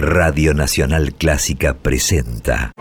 Radio 0.00 0.54
Nacional 0.54 1.12
Clásica 1.12 1.74
presenta. 1.74 2.72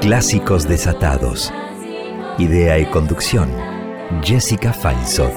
Clásicos 0.00 0.68
desatados. 0.68 1.52
Idea 2.38 2.78
y 2.78 2.86
conducción. 2.86 3.50
Jessica 4.22 4.72
Feinsohn. 4.72 5.32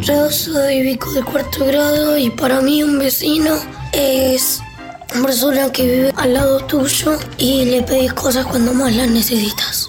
Yo 0.00 0.28
soy 0.28 0.82
Vico 0.82 1.12
de 1.12 1.22
cuarto 1.22 1.64
grado 1.66 2.18
y 2.18 2.30
para 2.30 2.60
mí 2.60 2.82
un 2.82 2.98
vecino 2.98 3.54
es 4.00 4.62
una 5.14 5.26
persona 5.26 5.70
que 5.70 5.84
vive 5.84 6.12
al 6.16 6.34
lado 6.34 6.60
tuyo 6.66 7.18
y 7.38 7.64
le 7.66 7.82
pedís 7.82 8.12
cosas 8.12 8.46
cuando 8.46 8.72
más 8.72 8.94
las 8.94 9.08
necesitas. 9.08 9.79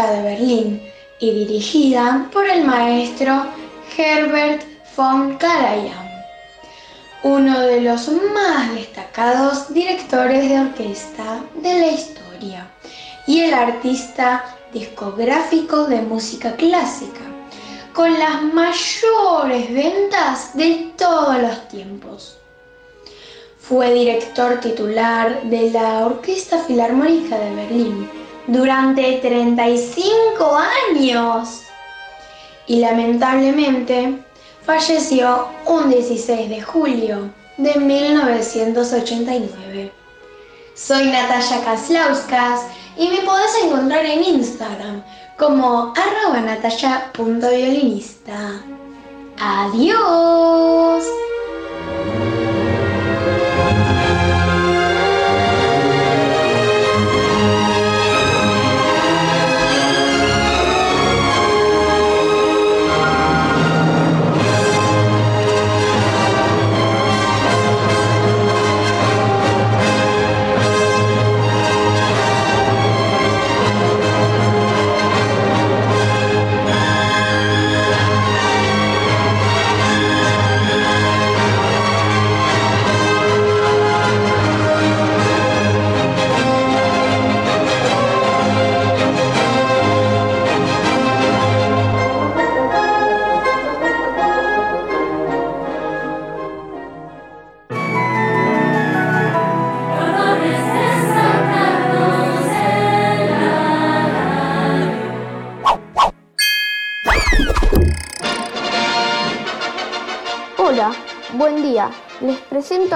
De 0.00 0.22
Berlín 0.22 0.82
y 1.18 1.30
dirigida 1.30 2.26
por 2.32 2.48
el 2.48 2.64
maestro 2.64 3.44
Herbert 3.94 4.62
von 4.96 5.36
Karajan, 5.36 6.24
uno 7.22 7.60
de 7.60 7.82
los 7.82 8.08
más 8.08 8.74
destacados 8.74 9.74
directores 9.74 10.48
de 10.48 10.58
orquesta 10.58 11.42
de 11.56 11.80
la 11.80 11.86
historia 11.88 12.70
y 13.26 13.40
el 13.40 13.52
artista 13.52 14.56
discográfico 14.72 15.84
de 15.84 16.00
música 16.00 16.56
clásica 16.56 17.20
con 17.92 18.18
las 18.18 18.42
mayores 18.42 19.74
ventas 19.74 20.56
de 20.56 20.92
todos 20.96 21.42
los 21.42 21.68
tiempos. 21.68 22.38
Fue 23.58 23.92
director 23.92 24.60
titular 24.60 25.42
de 25.42 25.70
la 25.70 26.06
Orquesta 26.06 26.58
Filarmónica 26.64 27.38
de 27.38 27.54
Berlín 27.54 28.29
durante 28.46 29.18
35 29.18 30.58
años 30.90 31.64
y 32.66 32.80
lamentablemente 32.80 34.18
falleció 34.64 35.48
un 35.66 35.90
16 35.90 36.48
de 36.48 36.62
julio 36.62 37.30
de 37.56 37.74
1989. 37.74 39.92
Soy 40.74 41.06
Natalia 41.06 41.64
Kaslauskas 41.64 42.60
y 42.96 43.08
me 43.08 43.18
podés 43.18 43.64
encontrar 43.64 44.04
en 44.04 44.24
Instagram 44.24 45.04
como 45.38 45.94
arroba 45.96 46.40
nataya.violinista. 46.40 48.62
Adiós. 49.38 51.04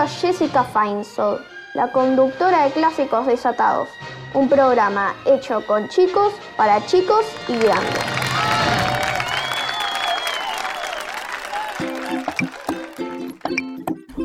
Jessica 0.06 0.64
Feinsold, 0.64 1.40
la 1.74 1.90
conductora 1.90 2.64
de 2.64 2.72
Clásicos 2.72 3.26
Desatados, 3.26 3.88
un 4.34 4.48
programa 4.48 5.14
hecho 5.24 5.64
con 5.66 5.88
chicos, 5.88 6.32
para 6.56 6.84
chicos 6.86 7.24
y 7.48 7.56
grandes. 7.56 8.04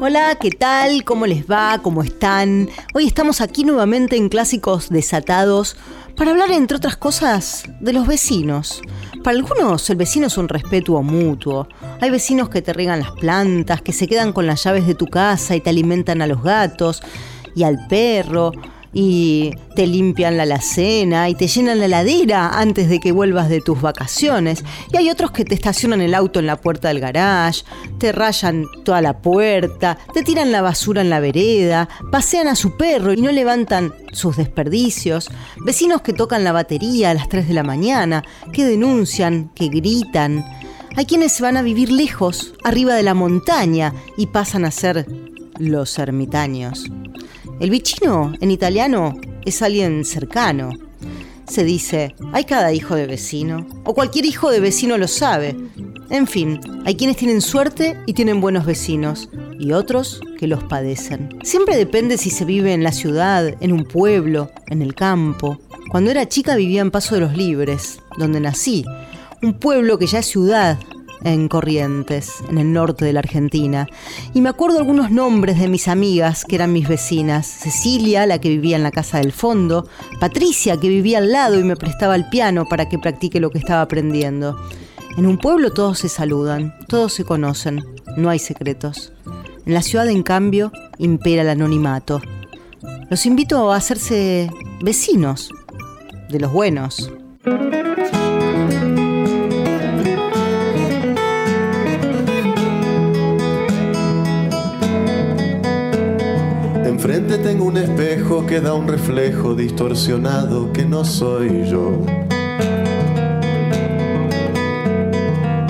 Hola, 0.01 0.37
¿qué 0.39 0.51
tal? 0.51 1.03
¿Cómo 1.03 1.25
les 1.25 1.45
va? 1.45 1.79
¿Cómo 1.81 2.03
están? 2.03 2.69
Hoy 2.93 3.05
estamos 3.05 3.41
aquí 3.41 3.63
nuevamente 3.63 4.15
en 4.15 4.29
Clásicos 4.29 4.89
Desatados 4.89 5.75
para 6.15 6.31
hablar, 6.31 6.51
entre 6.51 6.77
otras 6.77 6.97
cosas, 6.97 7.63
de 7.79 7.93
los 7.93 8.07
vecinos. 8.07 8.81
Para 9.23 9.37
algunos 9.37 9.89
el 9.89 9.97
vecino 9.97 10.27
es 10.27 10.37
un 10.37 10.47
respeto 10.47 11.01
mutuo. 11.03 11.67
Hay 11.99 12.09
vecinos 12.09 12.49
que 12.49 12.61
te 12.61 12.71
riegan 12.71 12.99
las 12.99 13.11
plantas, 13.11 13.81
que 13.81 13.91
se 13.91 14.07
quedan 14.07 14.31
con 14.31 14.47
las 14.47 14.63
llaves 14.63 14.87
de 14.87 14.95
tu 14.95 15.07
casa 15.07 15.55
y 15.55 15.61
te 15.61 15.69
alimentan 15.69 16.21
a 16.21 16.27
los 16.27 16.41
gatos 16.41 17.01
y 17.53 17.63
al 17.63 17.85
perro. 17.87 18.53
Y 18.93 19.51
te 19.75 19.85
limpian 19.87 20.37
la 20.37 20.43
alacena 20.43 21.29
y 21.29 21.35
te 21.35 21.47
llenan 21.47 21.79
la 21.79 21.85
heladera 21.85 22.59
antes 22.59 22.89
de 22.89 22.99
que 22.99 23.11
vuelvas 23.11 23.49
de 23.49 23.61
tus 23.61 23.81
vacaciones. 23.81 24.63
Y 24.91 24.97
hay 24.97 25.09
otros 25.09 25.31
que 25.31 25.45
te 25.45 25.55
estacionan 25.55 26.01
el 26.01 26.15
auto 26.15 26.39
en 26.39 26.47
la 26.47 26.59
puerta 26.59 26.87
del 26.87 26.99
garage, 26.99 27.63
te 27.97 28.11
rayan 28.11 28.65
toda 28.83 29.01
la 29.01 29.21
puerta, 29.21 29.97
te 30.13 30.23
tiran 30.23 30.51
la 30.51 30.61
basura 30.61 31.01
en 31.01 31.09
la 31.09 31.19
vereda, 31.19 31.87
pasean 32.11 32.47
a 32.47 32.55
su 32.55 32.77
perro 32.77 33.13
y 33.13 33.21
no 33.21 33.31
levantan 33.31 33.93
sus 34.11 34.37
desperdicios. 34.37 35.29
Vecinos 35.65 36.01
que 36.01 36.13
tocan 36.13 36.43
la 36.43 36.51
batería 36.51 37.11
a 37.11 37.13
las 37.13 37.29
3 37.29 37.47
de 37.47 37.53
la 37.53 37.63
mañana, 37.63 38.23
que 38.51 38.65
denuncian, 38.65 39.49
que 39.53 39.67
gritan. 39.67 40.45
Hay 40.95 41.05
quienes 41.05 41.39
van 41.39 41.55
a 41.55 41.61
vivir 41.61 41.91
lejos, 41.91 42.53
arriba 42.63 42.95
de 42.95 43.03
la 43.03 43.13
montaña, 43.13 43.93
y 44.17 44.27
pasan 44.27 44.65
a 44.65 44.71
ser 44.71 45.05
los 45.57 45.99
ermitaños. 45.99 46.89
El 47.59 47.71
vicino, 47.71 48.33
en 48.39 48.51
italiano, 48.51 49.19
es 49.43 49.61
alguien 49.61 50.05
cercano. 50.05 50.71
Se 51.45 51.65
dice, 51.65 52.15
hay 52.31 52.45
cada 52.45 52.71
hijo 52.71 52.95
de 52.95 53.05
vecino, 53.05 53.67
o 53.83 53.93
cualquier 53.93 54.25
hijo 54.25 54.49
de 54.49 54.61
vecino 54.61 54.97
lo 54.97 55.09
sabe. 55.09 55.57
En 56.09 56.25
fin, 56.25 56.61
hay 56.85 56.95
quienes 56.95 57.17
tienen 57.17 57.41
suerte 57.41 57.97
y 58.05 58.13
tienen 58.13 58.39
buenos 58.39 58.65
vecinos, 58.65 59.29
y 59.59 59.73
otros 59.73 60.21
que 60.37 60.47
los 60.47 60.63
padecen. 60.63 61.37
Siempre 61.43 61.75
depende 61.75 62.17
si 62.17 62.29
se 62.29 62.45
vive 62.45 62.73
en 62.73 62.83
la 62.83 62.93
ciudad, 62.93 63.53
en 63.59 63.73
un 63.73 63.83
pueblo, 63.83 64.51
en 64.67 64.81
el 64.81 64.95
campo. 64.95 65.59
Cuando 65.91 66.11
era 66.11 66.29
chica 66.29 66.55
vivía 66.55 66.79
en 66.79 66.91
Paso 66.91 67.15
de 67.15 67.21
los 67.21 67.35
Libres, 67.35 67.99
donde 68.17 68.39
nací, 68.39 68.85
un 69.41 69.53
pueblo 69.59 69.97
que 69.97 70.07
ya 70.07 70.19
es 70.19 70.27
ciudad, 70.27 70.79
en 71.23 71.47
Corrientes, 71.47 72.35
en 72.49 72.57
el 72.57 72.73
norte 72.73 73.05
de 73.05 73.13
la 73.13 73.19
Argentina. 73.19 73.87
Y 74.33 74.41
me 74.41 74.49
acuerdo 74.49 74.79
algunos 74.79 75.11
nombres 75.11 75.59
de 75.59 75.67
mis 75.67 75.87
amigas 75.87 76.45
que 76.45 76.55
eran 76.55 76.73
mis 76.73 76.87
vecinas. 76.87 77.47
Cecilia, 77.47 78.25
la 78.25 78.39
que 78.39 78.49
vivía 78.49 78.75
en 78.75 78.83
la 78.83 78.91
casa 78.91 79.19
del 79.19 79.31
fondo. 79.31 79.87
Patricia, 80.19 80.77
que 80.77 80.89
vivía 80.89 81.19
al 81.19 81.31
lado 81.31 81.59
y 81.59 81.63
me 81.63 81.75
prestaba 81.75 82.15
el 82.15 82.29
piano 82.29 82.65
para 82.67 82.87
que 82.87 82.99
practique 82.99 83.39
lo 83.39 83.49
que 83.49 83.59
estaba 83.59 83.81
aprendiendo. 83.81 84.57
En 85.17 85.25
un 85.25 85.37
pueblo 85.37 85.71
todos 85.71 85.99
se 85.99 86.09
saludan, 86.09 86.73
todos 86.87 87.13
se 87.13 87.25
conocen, 87.25 87.83
no 88.15 88.29
hay 88.29 88.39
secretos. 88.39 89.11
En 89.65 89.73
la 89.73 89.81
ciudad, 89.81 90.07
en 90.07 90.23
cambio, 90.23 90.71
impera 90.97 91.41
el 91.41 91.49
anonimato. 91.49 92.21
Los 93.09 93.25
invito 93.25 93.71
a 93.71 93.75
hacerse 93.75 94.49
vecinos, 94.81 95.51
de 96.29 96.39
los 96.39 96.53
buenos. 96.53 97.11
Enfrente 107.09 107.39
tengo 107.39 107.65
un 107.65 107.77
espejo 107.77 108.45
que 108.45 108.61
da 108.61 108.75
un 108.75 108.87
reflejo 108.87 109.55
distorsionado 109.55 110.71
que 110.71 110.85
no 110.85 111.03
soy 111.03 111.67
yo. 111.67 112.05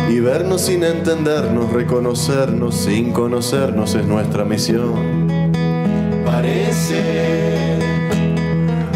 Y 0.10 0.20
vernos 0.20 0.60
sin 0.64 0.84
entendernos, 0.84 1.72
reconocernos 1.72 2.76
sin 2.76 3.14
conocernos 3.14 3.96
es 3.96 4.06
nuestra 4.06 4.44
misión. 4.44 5.30
Parece. 6.26 7.78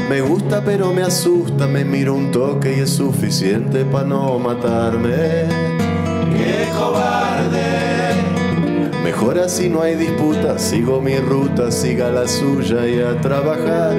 Me 0.09 0.19
gusta 0.19 0.61
pero 0.65 0.91
me 0.91 1.03
asusta, 1.03 1.65
me 1.65 1.85
miro 1.85 2.13
un 2.13 2.29
toque 2.33 2.75
y 2.75 2.81
es 2.81 2.89
suficiente 2.89 3.85
para 3.85 4.05
no 4.05 4.37
matarme. 4.37 5.45
¡Qué 6.35 6.67
cobarde! 6.77 7.92
Mejor 9.13 9.37
así 9.37 9.69
no 9.69 9.83
hay 9.83 9.95
disputa, 9.95 10.57
sigo 10.57 10.99
mi 10.99 11.15
ruta, 11.19 11.69
siga 11.69 12.09
la 12.09 12.27
suya 12.27 12.87
y 12.87 12.99
a 12.99 13.21
trabajar. 13.21 13.95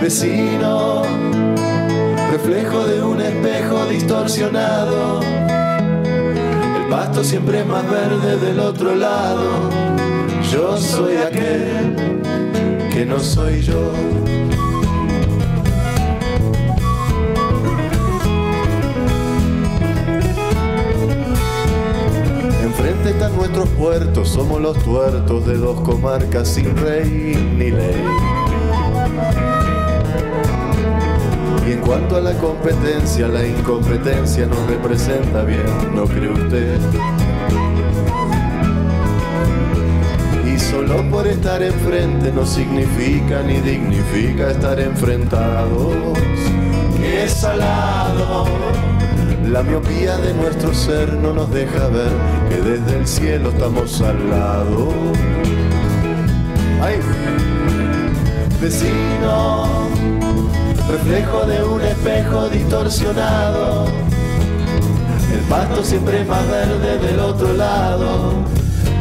Vecino, 0.00 1.02
reflejo 2.30 2.86
de 2.86 3.02
un 3.02 3.20
espejo 3.20 3.84
distorsionado. 3.86 5.20
El 5.20 6.88
pasto 6.88 7.24
siempre 7.24 7.64
más 7.64 7.82
verde 7.90 8.38
del 8.38 8.60
otro 8.60 8.94
lado. 8.94 9.70
Yo 10.52 10.78
soy 10.78 11.16
aquel 11.16 11.96
que 12.92 13.04
no 13.04 13.18
soy 13.18 13.60
yo. 13.60 13.92
Somos 24.28 24.60
los 24.60 24.78
tuertos 24.84 25.46
de 25.46 25.56
dos 25.56 25.80
comarcas 25.80 26.48
sin 26.48 26.76
rey 26.76 27.34
ni 27.56 27.70
ley. 27.70 28.04
Y 31.66 31.72
en 31.72 31.80
cuanto 31.80 32.16
a 32.16 32.20
la 32.20 32.34
competencia, 32.34 33.28
la 33.28 33.46
incompetencia 33.46 34.46
nos 34.46 34.66
representa 34.66 35.42
bien, 35.42 35.94
¿no 35.94 36.04
cree 36.04 36.30
usted? 36.30 36.78
Y 40.46 40.58
solo 40.58 41.08
por 41.10 41.26
estar 41.26 41.62
enfrente 41.62 42.30
no 42.32 42.44
significa 42.44 43.42
ni 43.42 43.60
dignifica 43.60 44.50
estar 44.50 44.78
enfrentados. 44.78 46.18
¡Qué 46.98 47.28
salado! 47.28 48.97
La 49.52 49.62
miopía 49.62 50.18
de 50.18 50.34
nuestro 50.34 50.74
ser 50.74 51.14
no 51.14 51.32
nos 51.32 51.50
deja 51.50 51.88
ver 51.88 52.12
que 52.50 52.56
desde 52.56 52.98
el 52.98 53.06
cielo 53.06 53.48
estamos 53.48 54.00
al 54.02 54.28
lado. 54.28 54.92
¡Ay! 56.82 57.00
Vecino, 58.60 59.88
reflejo 60.90 61.46
de 61.46 61.64
un 61.64 61.80
espejo 61.80 62.48
distorsionado. 62.50 63.86
El 65.32 65.40
pasto 65.48 65.82
siempre 65.82 66.24
más 66.26 66.46
verde 66.50 66.98
del 66.98 67.18
otro 67.18 67.54
lado. 67.54 68.34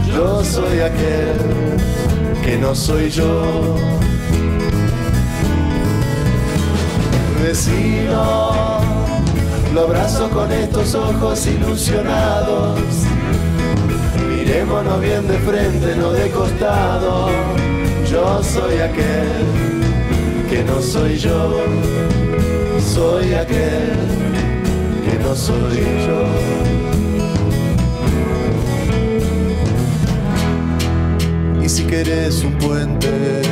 Yo 0.08 0.44
soy 0.46 0.80
aquel 0.80 1.36
que 2.46 2.58
no 2.58 2.74
soy 2.74 3.10
yo. 3.10 3.76
Vecino, 7.44 8.77
lo 9.78 9.84
abrazo 9.84 10.28
con 10.32 10.52
estos 10.52 10.96
ojos 10.96 11.46
ilusionados. 11.46 12.80
Mirémonos 14.28 15.00
bien 15.00 15.28
de 15.28 15.38
frente, 15.38 15.96
no 15.96 16.12
de 16.14 16.32
costado. 16.32 17.28
Yo 18.10 18.42
soy 18.44 18.80
aquel 18.80 19.46
que 20.50 20.64
no 20.64 20.82
soy 20.82 21.18
yo. 21.18 21.64
Soy 22.92 23.36
aquel 23.36 23.94
que 25.06 25.20
no 25.20 25.36
soy 25.36 25.78
yo. 26.08 26.24
Y 31.64 31.70
si 31.70 31.84
querés 31.84 32.44
un 32.44 32.58
puente, 32.58 33.44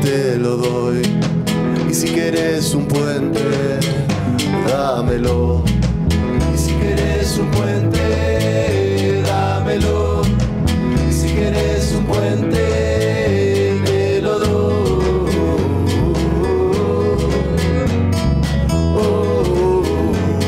te 0.00 0.36
lo 0.36 0.58
doy. 0.58 1.02
Y 1.90 1.94
si 1.94 2.06
querés 2.14 2.72
un 2.72 2.86
puente, 2.86 3.40
dámelo. 4.68 5.62
Y 6.54 6.58
si 6.58 6.72
querés 6.74 7.38
un 7.38 7.50
puente, 7.50 9.22
dámelo. 9.22 10.22
Y 11.08 11.12
si 11.12 11.28
querés 11.34 11.92
un 11.92 12.04
puente, 12.04 13.80
te 13.84 14.20
lo 14.22 14.38
doy. 14.38 14.50
Oh, 18.96 19.82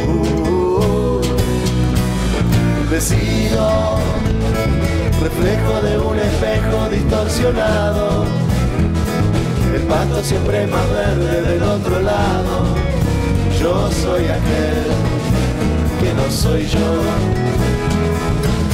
oh, 0.08 1.20
reflejo 5.22 5.80
de 5.82 5.98
un 5.98 6.18
espejo 6.18 6.88
distorsionado. 6.90 8.24
El 9.74 9.82
pasto 9.82 10.22
siempre 10.22 10.66
más 10.66 10.90
verde 10.90 11.42
del 11.42 11.62
otro 11.62 12.00
lado. 12.00 12.81
Yo 13.62 13.88
soy 13.92 14.24
aquel 14.24 14.90
que 16.00 16.12
no 16.14 16.28
soy 16.32 16.66
yo. 16.66 17.02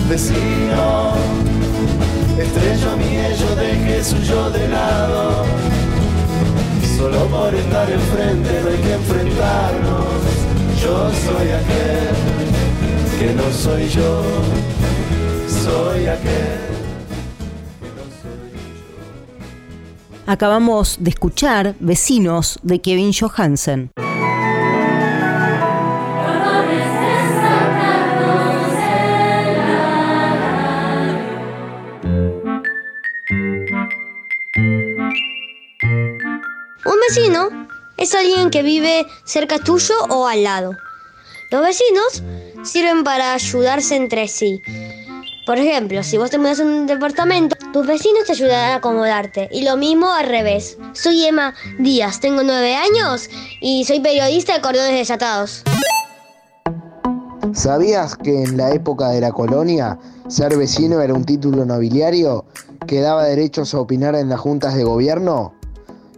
Vecino, 0.08 1.12
estrello 2.38 2.96
mi 2.96 3.18
ello, 3.18 3.54
deje 3.56 4.02
su 4.02 4.16
yo 4.22 4.50
de 4.50 4.66
lado. 4.68 5.44
Solo 6.96 7.26
por 7.26 7.54
estar 7.54 7.90
enfrente 7.90 8.62
no 8.62 8.70
hay 8.70 8.78
que 8.78 8.94
enfrentarnos. 8.94 10.06
Yo 10.82 11.10
soy 11.10 11.48
aquel 11.50 12.14
que 13.18 13.34
no 13.34 13.52
soy 13.52 13.88
yo. 13.90 14.22
Soy 15.64 16.06
aquel. 16.06 16.68
Acabamos 20.24 20.96
de 20.98 21.10
escuchar 21.10 21.74
Vecinos 21.78 22.58
de 22.62 22.80
Kevin 22.80 23.12
Johansen. 23.12 23.90
Que 38.50 38.62
vive 38.62 39.06
cerca 39.24 39.58
tuyo 39.58 39.94
o 40.10 40.26
al 40.26 40.42
lado. 40.42 40.72
Los 41.50 41.62
vecinos 41.62 42.22
sirven 42.62 43.04
para 43.04 43.34
ayudarse 43.34 43.96
entre 43.96 44.28
sí. 44.28 44.62
Por 45.46 45.56
ejemplo, 45.56 46.02
si 46.02 46.18
vos 46.18 46.28
te 46.28 46.36
mudas 46.36 46.60
en 46.60 46.68
un 46.68 46.86
departamento, 46.86 47.56
tus 47.72 47.86
vecinos 47.86 48.24
te 48.26 48.32
ayudarán 48.32 48.72
a 48.72 48.74
acomodarte. 48.76 49.48
Y 49.50 49.62
lo 49.62 49.78
mismo 49.78 50.12
al 50.12 50.26
revés. 50.26 50.76
Soy 50.92 51.24
Emma 51.24 51.54
Díaz, 51.78 52.20
tengo 52.20 52.42
nueve 52.42 52.74
años 52.74 53.30
y 53.62 53.84
soy 53.86 54.00
periodista 54.00 54.52
de 54.52 54.60
Cordones 54.60 54.92
Desatados. 54.92 55.62
¿Sabías 57.54 58.14
que 58.14 58.42
en 58.42 58.58
la 58.58 58.74
época 58.74 59.08
de 59.08 59.22
la 59.22 59.32
colonia 59.32 59.98
ser 60.28 60.54
vecino 60.54 61.00
era 61.00 61.14
un 61.14 61.24
título 61.24 61.64
nobiliario 61.64 62.44
que 62.86 63.00
daba 63.00 63.24
derechos 63.24 63.72
a 63.72 63.80
opinar 63.80 64.14
en 64.16 64.28
las 64.28 64.40
juntas 64.40 64.74
de 64.74 64.84
gobierno? 64.84 65.57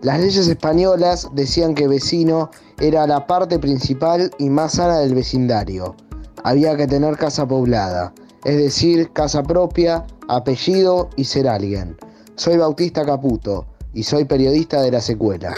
Las 0.02 0.18
leyes 0.18 0.48
españolas 0.48 1.28
decían 1.34 1.74
que 1.74 1.86
vecino 1.86 2.50
era 2.80 3.06
la 3.06 3.26
parte 3.26 3.58
principal 3.58 4.30
y 4.38 4.48
más 4.48 4.72
sana 4.72 4.98
del 4.98 5.14
vecindario. 5.14 5.94
Había 6.42 6.74
que 6.74 6.86
tener 6.86 7.18
casa 7.18 7.46
poblada, 7.46 8.14
es 8.44 8.56
decir, 8.56 9.12
casa 9.12 9.42
propia, 9.42 10.06
apellido 10.28 11.10
y 11.16 11.24
ser 11.24 11.46
alguien. 11.48 11.98
Soy 12.36 12.56
Bautista 12.56 13.04
Caputo 13.04 13.66
y 13.92 14.02
soy 14.02 14.24
periodista 14.24 14.80
de 14.80 14.90
la 14.90 15.02
secuela. 15.02 15.54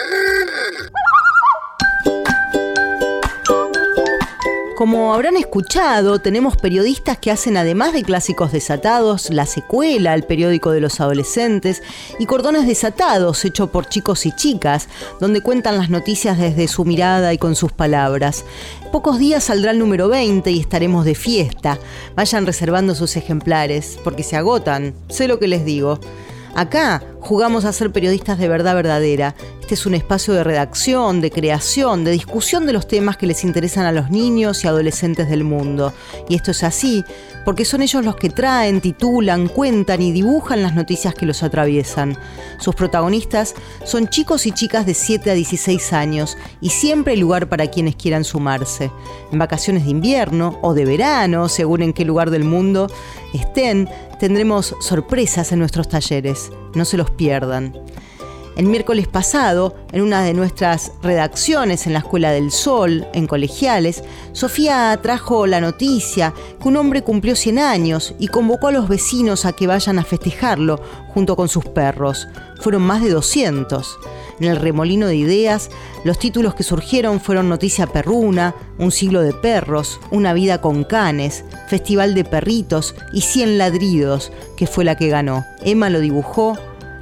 Como 4.76 5.12
habrán 5.12 5.37
escuchado, 5.37 6.19
tenemos 6.21 6.57
periodistas 6.57 7.19
que 7.19 7.31
hacen 7.31 7.59
además 7.59 7.93
de 7.93 8.02
clásicos 8.02 8.52
desatados, 8.52 9.29
la 9.29 9.45
secuela, 9.45 10.14
el 10.14 10.23
periódico 10.23 10.71
de 10.71 10.81
los 10.81 10.99
adolescentes 10.99 11.83
y 12.19 12.25
cordones 12.25 12.67
desatados 12.67 13.45
hecho 13.45 13.71
por 13.71 13.87
chicos 13.87 14.25
y 14.25 14.35
chicas, 14.35 14.88
donde 15.21 15.43
cuentan 15.43 15.76
las 15.76 15.91
noticias 15.91 16.38
desde 16.38 16.69
su 16.69 16.87
mirada 16.87 17.35
y 17.35 17.38
con 17.38 17.55
sus 17.55 17.71
palabras. 17.71 18.47
pocos 18.91 19.19
días 19.19 19.45
saldrá 19.45 19.73
el 19.73 19.79
número 19.79 20.09
20 20.09 20.50
y 20.50 20.61
estaremos 20.61 21.05
de 21.05 21.14
fiesta. 21.14 21.79
Vayan 22.17 22.47
reservando 22.47 22.95
sus 22.95 23.17
ejemplares, 23.17 23.99
porque 24.02 24.23
se 24.23 24.37
agotan, 24.37 24.95
sé 25.09 25.29
lo 25.29 25.38
que 25.38 25.49
les 25.49 25.67
digo. 25.67 26.00
Acá 26.54 27.02
jugamos 27.21 27.64
a 27.64 27.73
ser 27.73 27.92
periodistas 27.92 28.38
de 28.38 28.49
verdad 28.49 28.75
verdadera. 28.75 29.35
Este 29.61 29.75
es 29.75 29.87
un 29.87 29.94
espacio 29.94 30.35
de 30.35 30.44
redacción, 30.44 31.23
de 31.23 31.30
creación, 31.30 32.04
de 32.04 32.11
discusión 32.11 32.66
de 32.66 32.75
los 32.75 32.87
temas 32.87 33.16
que 33.16 33.26
les 33.26 33.44
interesan 33.44 33.87
a 33.87 33.92
los 33.92 34.11
niños 34.11 34.62
y 34.62 34.68
adolescentes 34.68 35.30
del 35.30 35.44
mundo. 35.44 35.94
Y 36.28 36.35
esto 36.35 36.50
es 36.50 36.62
así 36.62 37.04
porque 37.44 37.64
son 37.64 37.80
ellos 37.80 38.04
los 38.04 38.16
que 38.16 38.28
traen, 38.28 38.80
titulan, 38.80 39.49
cuentan 39.49 40.02
y 40.02 40.12
dibujan 40.12 40.62
las 40.62 40.75
noticias 40.75 41.14
que 41.14 41.25
los 41.26 41.42
atraviesan. 41.42 42.18
Sus 42.59 42.75
protagonistas 42.75 43.54
son 43.85 44.09
chicos 44.09 44.47
y 44.47 44.52
chicas 44.52 44.85
de 44.85 44.94
7 44.94 45.30
a 45.30 45.35
16 45.35 45.92
años 45.92 46.37
y 46.61 46.68
siempre 46.68 47.14
hay 47.14 47.21
lugar 47.21 47.49
para 47.49 47.68
quienes 47.68 47.97
quieran 47.97 48.25
sumarse. 48.25 48.90
En 49.32 49.38
vacaciones 49.38 49.85
de 49.85 49.90
invierno 49.90 50.59
o 50.61 50.75
de 50.75 50.85
verano, 50.85 51.49
según 51.49 51.82
en 51.82 51.92
qué 51.92 52.04
lugar 52.04 52.30
del 52.30 52.44
mundo 52.44 52.88
estén, 53.32 53.88
tendremos 54.23 54.76
sorpresas 54.79 55.50
en 55.50 55.59
nuestros 55.59 55.88
talleres. 55.88 56.52
No 56.76 56.85
se 56.85 56.97
los 56.97 57.11
pierdan. 57.11 57.75
El 58.54 58.66
miércoles 58.66 59.09
pasado, 59.09 59.75
en 59.92 60.02
una 60.02 60.23
de 60.23 60.35
nuestras 60.35 60.92
redacciones 61.02 61.87
en 61.87 61.94
la 61.94 62.00
Escuela 62.00 62.32
del 62.32 62.50
Sol, 62.50 63.06
en 63.14 63.26
colegiales, 63.26 64.04
Sofía 64.32 64.99
trajo 65.02 65.47
la 65.47 65.59
noticia 65.62 66.35
que 66.61 66.68
un 66.68 66.76
hombre 66.76 67.02
cumplió 67.02 67.35
100 67.35 67.59
años 67.59 68.14
y 68.18 68.28
convocó 68.28 68.68
a 68.68 68.73
los 68.73 68.88
vecinos 68.88 69.47
a 69.47 69.52
que 69.52 69.66
vayan 69.66 69.99
a 69.99 70.04
festejarlo 70.04 70.82
junto 71.14 71.35
con 71.35 71.49
sus 71.49 71.64
perros. 71.64 72.28
Fueron 72.61 72.82
más 72.82 73.02
de 73.02 73.11
200. 73.11 73.99
En 74.38 74.49
el 74.49 74.56
remolino 74.56 75.06
de 75.06 75.16
ideas, 75.16 75.71
los 76.04 76.18
títulos 76.18 76.54
que 76.54 76.62
surgieron 76.62 77.21
fueron 77.21 77.49
Noticia 77.49 77.87
Perruna, 77.87 78.54
Un 78.78 78.92
siglo 78.92 79.23
de 79.23 79.32
perros, 79.32 79.99
Una 80.11 80.35
vida 80.35 80.61
con 80.61 80.85
canes, 80.85 81.44
Festival 81.68 82.14
de 82.14 82.25
perritos 82.25 82.94
y 83.14 83.23
100 83.23 83.56
ladridos, 83.56 84.30
que 84.59 84.66
fue 84.66 84.85
la 84.85 84.97
que 84.97 85.09
ganó. 85.09 85.47
Emma 85.62 85.88
lo 85.88 86.00
dibujó. 86.00 86.59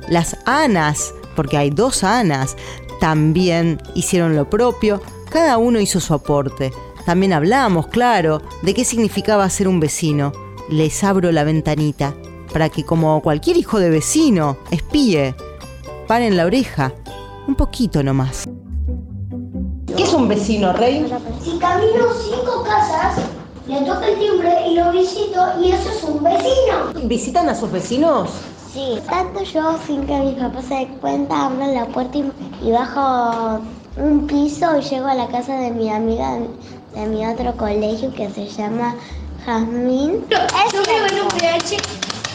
Las 0.08 0.36
Anas 0.44 1.12
porque 1.40 1.56
hay 1.56 1.70
dos 1.70 2.04
Anas, 2.04 2.54
también 3.00 3.80
hicieron 3.94 4.36
lo 4.36 4.50
propio, 4.50 5.00
cada 5.30 5.56
uno 5.56 5.80
hizo 5.80 5.98
su 5.98 6.12
aporte. 6.12 6.70
También 7.06 7.32
hablamos, 7.32 7.86
claro, 7.86 8.42
de 8.60 8.74
qué 8.74 8.84
significaba 8.84 9.48
ser 9.48 9.66
un 9.66 9.80
vecino. 9.80 10.32
Les 10.68 11.02
abro 11.02 11.32
la 11.32 11.42
ventanita, 11.44 12.12
para 12.52 12.68
que 12.68 12.84
como 12.84 13.22
cualquier 13.22 13.56
hijo 13.56 13.78
de 13.78 13.88
vecino, 13.88 14.58
espíe, 14.70 15.34
paren 16.06 16.36
la 16.36 16.44
oreja, 16.44 16.92
un 17.48 17.54
poquito 17.54 18.02
nomás. 18.02 18.46
¿Qué 19.96 20.02
es 20.02 20.12
un 20.12 20.28
vecino, 20.28 20.74
Rey? 20.74 21.10
Si 21.42 21.58
camino 21.58 22.04
cinco 22.22 22.64
casas, 22.64 23.24
le 23.66 23.80
toca 23.80 24.06
el 24.08 24.18
timbre 24.18 24.68
y 24.68 24.74
lo 24.74 24.92
visito 24.92 25.40
y 25.62 25.70
eso 25.70 25.88
es 25.88 26.04
un 26.04 26.22
vecino. 26.22 27.08
¿Visitan 27.08 27.48
a 27.48 27.54
sus 27.54 27.72
vecinos? 27.72 28.28
Sí, 28.72 29.00
tanto 29.08 29.42
yo 29.42 29.76
sin 29.84 30.06
que 30.06 30.16
mi 30.16 30.32
papá 30.34 30.62
se 30.62 30.74
dé 30.74 30.88
cuenta, 31.00 31.46
abro 31.46 31.66
la 31.66 31.86
puerta 31.86 32.18
y, 32.62 32.70
bajo 32.70 33.60
un 33.96 34.28
piso 34.28 34.78
y 34.78 34.82
llego 34.82 35.08
a 35.08 35.14
la 35.14 35.26
casa 35.26 35.56
de 35.56 35.72
mi 35.72 35.90
amiga 35.90 36.38
de 36.94 37.06
mi 37.06 37.26
otro 37.26 37.56
colegio 37.56 38.12
que 38.12 38.30
se 38.30 38.46
llama 38.46 38.94
Jazmín. 39.44 40.24
Yo 40.30 40.38
vivo 40.82 41.06
en 41.10 41.22
un 41.22 41.28
PH 41.30 41.76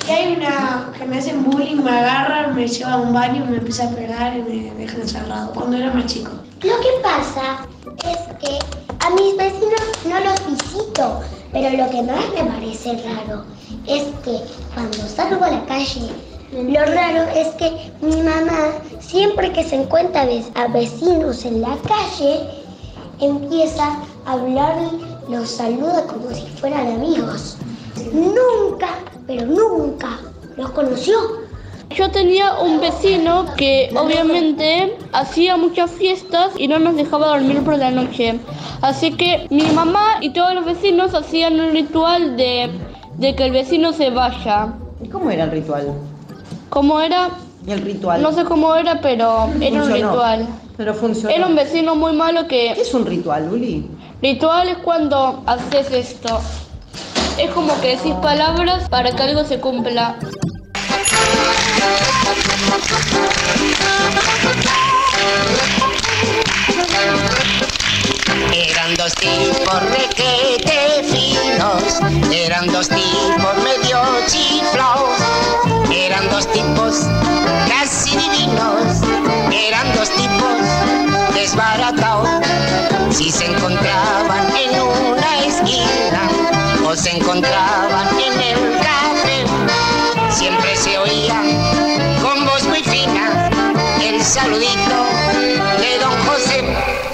y 0.08 0.12
hay 0.12 0.36
una 0.36 0.92
que 0.98 1.06
me 1.06 1.20
hacen 1.20 1.42
bullying, 1.46 1.78
me 1.78 1.92
agarran, 1.92 2.54
me 2.54 2.68
llevan 2.68 2.94
a 2.94 2.98
un 2.98 3.14
baño, 3.14 3.46
me 3.50 3.58
empieza 3.58 3.86
a 3.86 3.92
pegar 3.92 4.36
y 4.36 4.42
me 4.42 4.72
dejan 4.74 5.02
encerrado 5.02 5.52
cuando 5.54 5.78
era 5.78 5.94
más 5.94 6.06
chico. 6.08 6.32
Lo 6.64 6.78
que 6.82 6.90
pasa 7.02 7.66
es 8.04 8.18
que 8.42 8.60
a 9.00 9.10
mis 9.12 9.38
vecinos 9.38 9.82
no 10.04 10.20
los 10.20 10.48
visito, 10.48 11.22
pero 11.54 11.78
lo 11.78 11.90
que 11.90 12.02
más 12.04 12.26
me 12.36 12.44
parece 12.44 13.02
raro 13.04 13.46
es 13.88 14.04
que 14.24 14.42
cuando 14.74 14.98
salgo 15.08 15.44
a 15.46 15.52
la 15.52 15.66
calle, 15.66 16.10
lo 16.56 16.86
raro 16.86 17.24
es 17.36 17.48
que 17.56 17.92
mi 18.02 18.18
mamá, 18.22 18.74
siempre 19.00 19.52
que 19.52 19.64
se 19.64 19.76
encuentra 19.76 20.28
a 20.56 20.68
vecinos 20.68 21.46
en 21.46 21.62
la 21.62 21.78
calle, 21.88 22.40
empieza 23.20 24.00
a 24.26 24.32
hablar 24.34 24.76
y 25.28 25.32
los 25.32 25.50
saluda 25.50 26.04
como 26.08 26.32
si 26.32 26.48
fueran 26.60 26.88
amigos. 26.88 27.58
Nunca, 28.14 28.90
pero 29.28 29.46
nunca 29.46 30.20
los 30.58 30.72
conoció. 30.72 31.16
Yo 31.92 32.10
tenía 32.10 32.60
un 32.60 32.82
vecino 32.82 33.46
que 33.58 33.90
obviamente 33.96 34.98
hacía 35.14 35.56
muchas 35.56 35.92
fiestas 35.92 36.52
y 36.58 36.68
no 36.68 36.80
nos 36.80 36.96
dejaba 36.96 37.28
dormir 37.28 37.64
por 37.64 37.78
la 37.78 37.92
noche. 37.92 38.40
Así 38.82 39.12
que 39.12 39.48
mi 39.50 39.64
mamá 39.64 40.18
y 40.20 40.32
todos 40.32 40.56
los 40.56 40.66
vecinos 40.66 41.14
hacían 41.14 41.60
un 41.60 41.72
ritual 41.72 42.36
de 42.36 42.70
de 43.18 43.36
que 43.36 43.46
el 43.46 43.52
vecino 43.52 43.94
se 43.94 44.10
vaya. 44.10 44.74
¿Y 45.02 45.08
cómo 45.08 45.32
era 45.32 45.46
el 45.46 45.52
ritual? 45.52 45.94
¿Cómo 46.70 47.00
era? 47.00 47.30
El 47.68 47.82
ritual. 47.82 48.22
No 48.22 48.32
sé 48.32 48.44
cómo 48.44 48.76
era, 48.76 49.02
pero 49.02 49.50
era 49.60 49.84
un 49.84 49.92
ritual. 49.92 50.48
Pero 50.78 50.94
funcionó. 50.94 51.36
Era 51.36 51.48
un 51.48 51.56
vecino 51.56 51.96
muy 51.96 52.14
malo 52.14 52.48
que... 52.48 52.74
¿Qué 52.76 52.82
es 52.82 52.94
un 52.94 53.06
ritual, 53.06 53.50
Uli? 53.52 53.90
Ritual 54.22 54.70
es 54.70 54.78
cuando 54.78 55.44
haces 55.46 55.92
esto. 55.92 56.42
Es 57.38 57.50
como 57.52 57.80
que 57.82 57.96
decís 57.96 58.14
palabras 58.22 58.88
para 58.90 59.12
que 59.12 59.24
algo 59.24 59.44
se 59.44 59.60
cumpla. 59.60 60.16
Eran 68.54 68.96
dos 68.96 69.14
tipos 69.16 69.82
requete 69.90 71.04
finos, 71.04 72.00
eran 72.32 72.68
dos 72.68 72.88
tipos 72.88 73.56
medio 73.64 74.02
chiflados, 74.28 75.20
eran 75.96 76.30
dos 76.30 76.46
tipos 76.52 77.08
casi 77.68 78.18
divinos, 78.18 79.02
eran 79.52 79.94
dos 79.96 80.10
tipos 80.10 81.34
desbaratados. 81.34 82.28
Si 83.12 83.32
se 83.32 83.46
encontraban 83.46 84.46
en 84.58 84.82
una 84.82 85.46
esquina 85.46 86.30
o 86.86 86.96
se 86.96 87.16
encontraban 87.18 88.08
en 88.20 88.42
el 88.42 88.78
café, 88.80 89.46
siempre 90.30 90.76
se 90.76 90.98
oía 90.98 91.42
con 92.22 92.46
voz 92.46 92.64
muy 92.64 92.84
fina 92.84 93.50
el 94.02 94.22
saludito 94.22 94.98
de 95.80 96.00
don 96.00 96.18
José. 96.28 97.06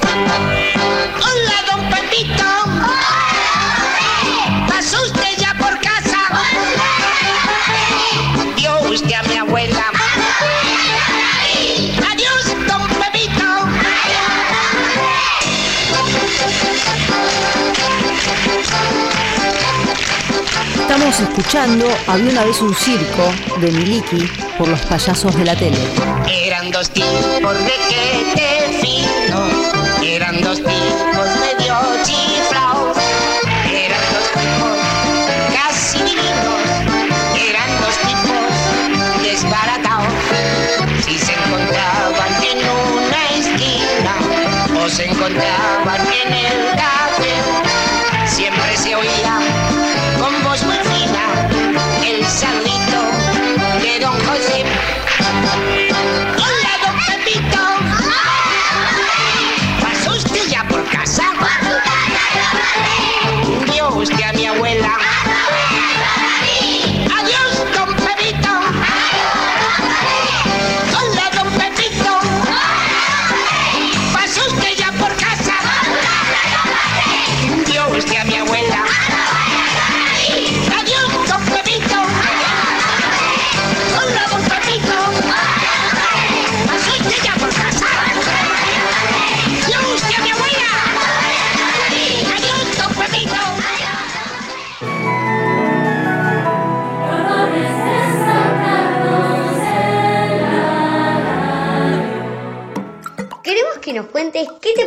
Estamos 2.22 3.21
escuchando 21.22 21.86
Había 22.08 22.32
una 22.32 22.44
vez 22.44 22.62
un 22.62 22.74
circo 22.74 23.32
de 23.60 23.72
Miliki 23.72 24.30
por 24.58 24.68
los 24.68 24.80
payasos 24.82 25.36
de 25.36 25.46
la 25.46 25.56
tele. 25.56 25.78
Eran 26.28 26.72
dos 26.72 26.90
tipos 26.90 27.58
de 27.60 27.74
que 27.90 28.51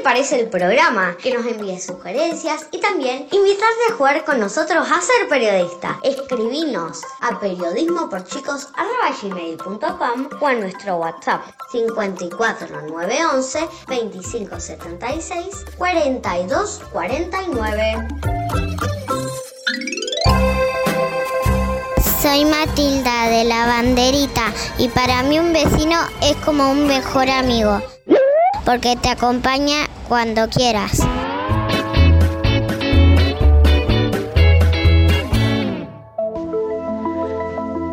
parece 0.04 0.38
el 0.38 0.48
programa, 0.48 1.16
que 1.20 1.34
nos 1.34 1.44
envíes 1.46 1.86
sugerencias 1.86 2.68
y 2.70 2.78
también 2.78 3.26
invitarte 3.32 3.90
a 3.90 3.94
jugar 3.94 4.24
con 4.24 4.38
nosotros 4.38 4.86
a 4.88 5.00
ser 5.00 5.28
periodista. 5.28 5.98
Escribinos 6.02 7.00
a 7.22 7.40
periodismoporchicos.com 7.40 10.28
o 10.40 10.46
a 10.46 10.52
nuestro 10.52 10.96
WhatsApp 10.96 11.40
54911 11.72 13.60
2576 13.88 15.64
4249. 15.78 18.08
Soy 22.20 22.44
Matilda 22.44 23.30
de 23.30 23.44
la 23.44 23.64
banderita 23.66 24.52
y 24.78 24.90
para 24.90 25.22
mí 25.22 25.38
un 25.38 25.54
vecino 25.54 25.98
es 26.22 26.36
como 26.36 26.70
un 26.70 26.86
mejor 26.86 27.30
amigo 27.30 27.80
porque 28.64 28.96
te 28.96 29.10
acompaña 29.10 29.86
cuando 30.08 30.48
quieras. 30.48 31.00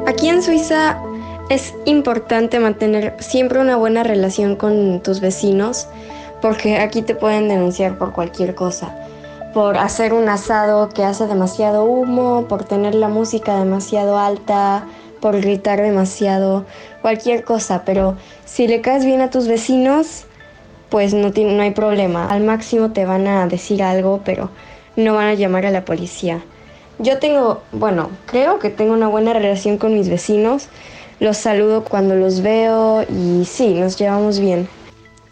Aquí 0.07 0.29
en 0.29 0.41
Suiza 0.41 0.97
es 1.49 1.73
importante 1.85 2.59
mantener 2.59 3.15
siempre 3.19 3.59
una 3.59 3.75
buena 3.75 4.03
relación 4.03 4.55
con 4.55 5.01
tus 5.01 5.19
vecinos 5.19 5.87
porque 6.41 6.77
aquí 6.77 7.01
te 7.01 7.15
pueden 7.15 7.47
denunciar 7.47 7.97
por 7.97 8.13
cualquier 8.13 8.55
cosa. 8.55 8.95
Por 9.53 9.77
hacer 9.77 10.13
un 10.13 10.27
asado 10.29 10.89
que 10.89 11.03
hace 11.03 11.27
demasiado 11.27 11.83
humo, 11.83 12.45
por 12.47 12.63
tener 12.63 12.95
la 12.95 13.09
música 13.09 13.59
demasiado 13.59 14.17
alta, 14.17 14.85
por 15.19 15.39
gritar 15.39 15.81
demasiado, 15.81 16.65
cualquier 17.01 17.43
cosa. 17.43 17.83
Pero 17.85 18.15
si 18.45 18.67
le 18.67 18.81
caes 18.81 19.05
bien 19.05 19.21
a 19.21 19.29
tus 19.29 19.47
vecinos, 19.47 20.25
pues 20.91 21.15
no, 21.15 21.31
no 21.35 21.61
hay 21.63 21.71
problema. 21.71 22.27
Al 22.27 22.43
máximo 22.43 22.91
te 22.91 23.05
van 23.05 23.25
a 23.25 23.47
decir 23.47 23.81
algo, 23.81 24.21
pero 24.23 24.51
no 24.95 25.15
van 25.15 25.27
a 25.27 25.33
llamar 25.33 25.65
a 25.65 25.71
la 25.71 25.85
policía. 25.85 26.41
Yo 26.99 27.17
tengo, 27.17 27.63
bueno, 27.71 28.11
creo 28.27 28.59
que 28.59 28.69
tengo 28.69 28.93
una 28.93 29.07
buena 29.07 29.33
relación 29.33 29.79
con 29.79 29.95
mis 29.95 30.09
vecinos. 30.09 30.67
Los 31.19 31.37
saludo 31.37 31.83
cuando 31.83 32.15
los 32.15 32.41
veo 32.41 33.03
y 33.09 33.45
sí, 33.45 33.73
nos 33.73 33.97
llevamos 33.97 34.39
bien. 34.39 34.67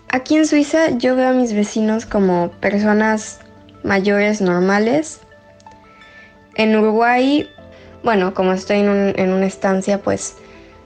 Aquí 0.08 0.38
en 0.38 0.48
Suiza 0.48 0.90
yo 0.98 1.16
veo 1.16 1.28
a 1.30 1.34
mis 1.34 1.54
vecinos 1.54 2.06
como 2.08 2.50
personas 2.60 3.40
mayores 3.84 4.42
normales. 4.42 5.20
En 6.56 6.76
Uruguay, 6.76 7.50
bueno, 8.04 8.34
como 8.34 8.54
estoy 8.54 8.78
en, 8.80 8.90
un- 8.90 9.14
en 9.18 9.32
una 9.32 9.46
estancia, 9.46 10.00
pues 10.00 10.36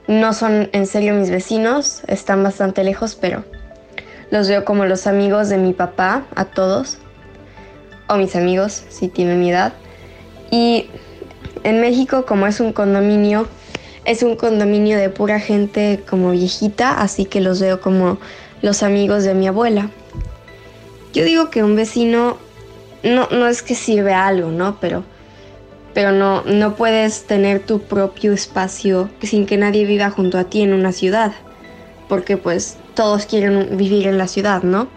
no 0.08 0.32
son 0.34 0.68
en 0.72 0.86
serio 0.86 1.14
mis 1.14 1.30
vecinos, 1.30 2.02
están 2.08 2.42
bastante 2.42 2.84
lejos, 2.84 3.14
pero 3.18 3.44
los 4.30 4.48
veo 4.48 4.64
como 4.64 4.84
los 4.84 5.06
amigos 5.06 5.48
de 5.48 5.58
mi 5.58 5.72
papá, 5.72 6.24
a 6.34 6.44
todos, 6.44 6.98
o 8.08 8.16
mis 8.16 8.36
amigos, 8.36 8.84
si 8.88 9.08
tienen 9.08 9.40
mi 9.40 9.50
edad. 9.50 9.72
Y 10.50 10.88
en 11.62 11.80
México, 11.80 12.26
como 12.26 12.46
es 12.46 12.60
un 12.60 12.72
condominio, 12.72 13.48
es 14.04 14.22
un 14.22 14.36
condominio 14.36 14.98
de 14.98 15.08
pura 15.08 15.40
gente 15.40 16.02
como 16.08 16.30
viejita, 16.32 17.00
así 17.00 17.24
que 17.24 17.40
los 17.40 17.60
veo 17.60 17.80
como 17.80 18.18
los 18.62 18.82
amigos 18.82 19.24
de 19.24 19.34
mi 19.34 19.46
abuela. 19.46 19.90
Yo 21.12 21.24
digo 21.24 21.50
que 21.50 21.62
un 21.62 21.76
vecino 21.76 22.38
no, 23.02 23.28
no 23.30 23.46
es 23.46 23.62
que 23.62 23.74
sirve 23.74 24.12
a 24.12 24.26
algo, 24.26 24.50
¿no? 24.50 24.78
Pero, 24.80 25.04
pero 25.92 26.12
no, 26.12 26.42
no 26.42 26.74
puedes 26.74 27.24
tener 27.24 27.60
tu 27.60 27.80
propio 27.80 28.32
espacio 28.32 29.08
sin 29.22 29.46
que 29.46 29.56
nadie 29.56 29.84
viva 29.84 30.10
junto 30.10 30.38
a 30.38 30.44
ti 30.44 30.62
en 30.62 30.72
una 30.72 30.92
ciudad, 30.92 31.32
porque 32.08 32.36
pues 32.36 32.76
todos 32.94 33.26
quieren 33.26 33.76
vivir 33.76 34.06
en 34.06 34.18
la 34.18 34.28
ciudad, 34.28 34.62
¿no? 34.62 34.88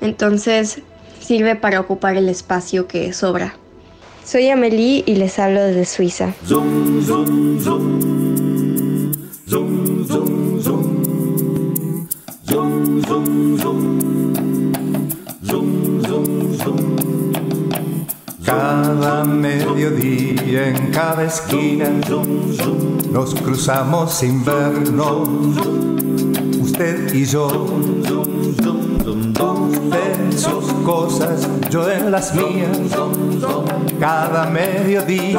Entonces 0.00 0.82
sirve 1.20 1.56
para 1.56 1.80
ocupar 1.80 2.16
el 2.16 2.28
espacio 2.28 2.86
que 2.86 3.12
sobra. 3.12 3.54
Soy 4.24 4.48
Amelie 4.50 5.02
y 5.06 5.16
les 5.16 5.38
hablo 5.38 5.60
desde 5.62 5.84
Suiza. 5.84 6.34
Zoom, 6.46 7.02
zoom, 7.02 7.60
zoom. 7.60 9.12
Zoom, 9.48 10.06
zoom, 10.06 10.62
zoom. 10.62 12.08
Zoom, 12.46 13.02
zoom, 13.04 13.58
zoom. 13.58 14.02
Zoom, 15.44 16.02
zoom, 16.04 16.56
zoom. 16.58 16.96
Cada 18.44 19.24
mediodía 19.24 20.68
en 20.68 20.90
cada 20.90 21.24
esquina 21.24 21.88
nos 23.10 23.34
cruzamos 23.34 24.12
sin 24.12 24.44
vernos, 24.44 25.28
usted 26.82 27.14
y 27.14 27.24
yo. 27.24 27.48
En 29.92 30.32
sus 30.32 30.72
cosas, 30.84 31.48
yo 31.70 31.90
en 31.90 32.10
las 32.10 32.34
mías, 32.34 32.76
cada 34.00 34.46
mediodía, 34.46 35.38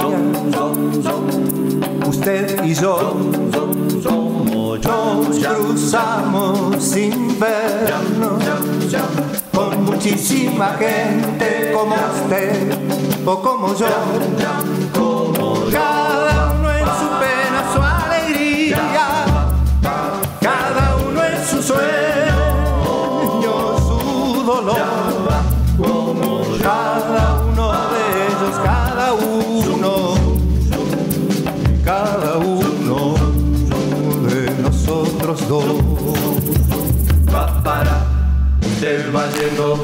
usted 2.08 2.64
y 2.64 2.74
yo. 2.74 3.14
Nos 4.84 5.40
cruzamos 5.40 6.84
sin 6.84 7.40
vernos 7.40 8.44
con 9.54 9.84
muchísima 9.84 10.78
gente 10.80 11.72
como 11.74 11.96
usted 11.96 12.72
o 13.26 13.42
como 13.42 13.76
yo. 13.76 15.13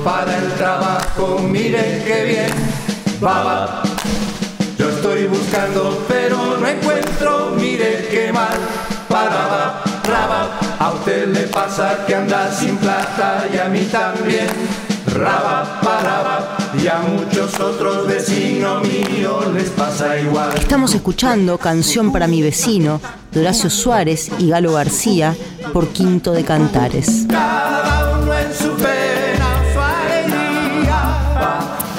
Para 0.04 0.38
el 0.38 0.52
trabajo, 0.54 1.40
mire 1.40 2.04
qué 2.06 2.24
bien, 2.26 2.52
va. 3.24 3.84
Yo 4.78 4.90
estoy 4.90 5.28
buscando, 5.28 6.06
pero 6.08 6.58
no 6.58 6.68
encuentro, 6.68 7.52
mire 7.56 8.08
qué 8.10 8.32
mal, 8.32 8.58
para, 9.08 9.48
va, 9.48 9.84
raba. 10.04 10.60
A 10.80 10.92
usted 10.92 11.28
le 11.28 11.42
pasa 11.48 12.06
que 12.06 12.16
anda 12.16 12.52
sin 12.52 12.78
plata 12.78 13.46
y 13.54 13.58
a 13.58 13.66
mí 13.66 13.82
también, 13.92 14.48
raba, 15.14 15.80
paraba. 15.82 16.58
Y 16.82 16.88
a 16.88 17.00
muchos 17.00 17.60
otros 17.60 18.08
vecinos 18.08 18.84
míos 18.88 19.48
les 19.54 19.70
pasa 19.72 20.18
igual. 20.20 20.52
Estamos 20.56 20.94
escuchando 20.94 21.58
Canción 21.58 22.12
para 22.12 22.28
mi 22.28 22.42
vecino 22.44 23.02
de 23.32 23.42
Horacio 23.42 23.70
Suárez 23.72 24.30
y 24.38 24.50
Galo 24.50 24.74
García 24.74 25.36
por 25.74 25.88
Quinto 25.90 26.32
de 26.32 26.44
Cantares. 26.46 27.26
Cada 27.28 28.20
uno 28.20 28.34
en 28.34 28.54
su 28.54 28.72
pena, 28.76 29.59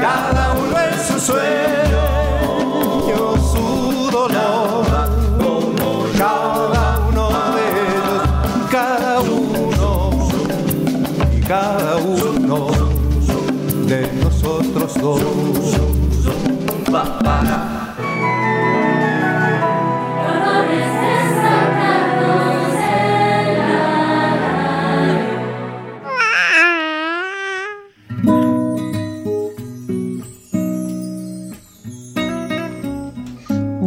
cada 0.00 0.52
uno 0.54 0.76
en 0.80 0.98
su 0.98 1.20
sueño, 1.20 2.02
su 3.52 4.10
dolor, 4.10 4.86
cada 6.16 6.80
uno 6.80 7.28
de 7.54 7.68
los, 8.06 8.70
cada 8.70 9.20
uno, 9.20 10.10
y 11.36 11.40
cada 11.40 11.96
uno 11.98 12.68
de 13.86 14.12
nosotros 14.24 14.94
dos. 15.00 15.59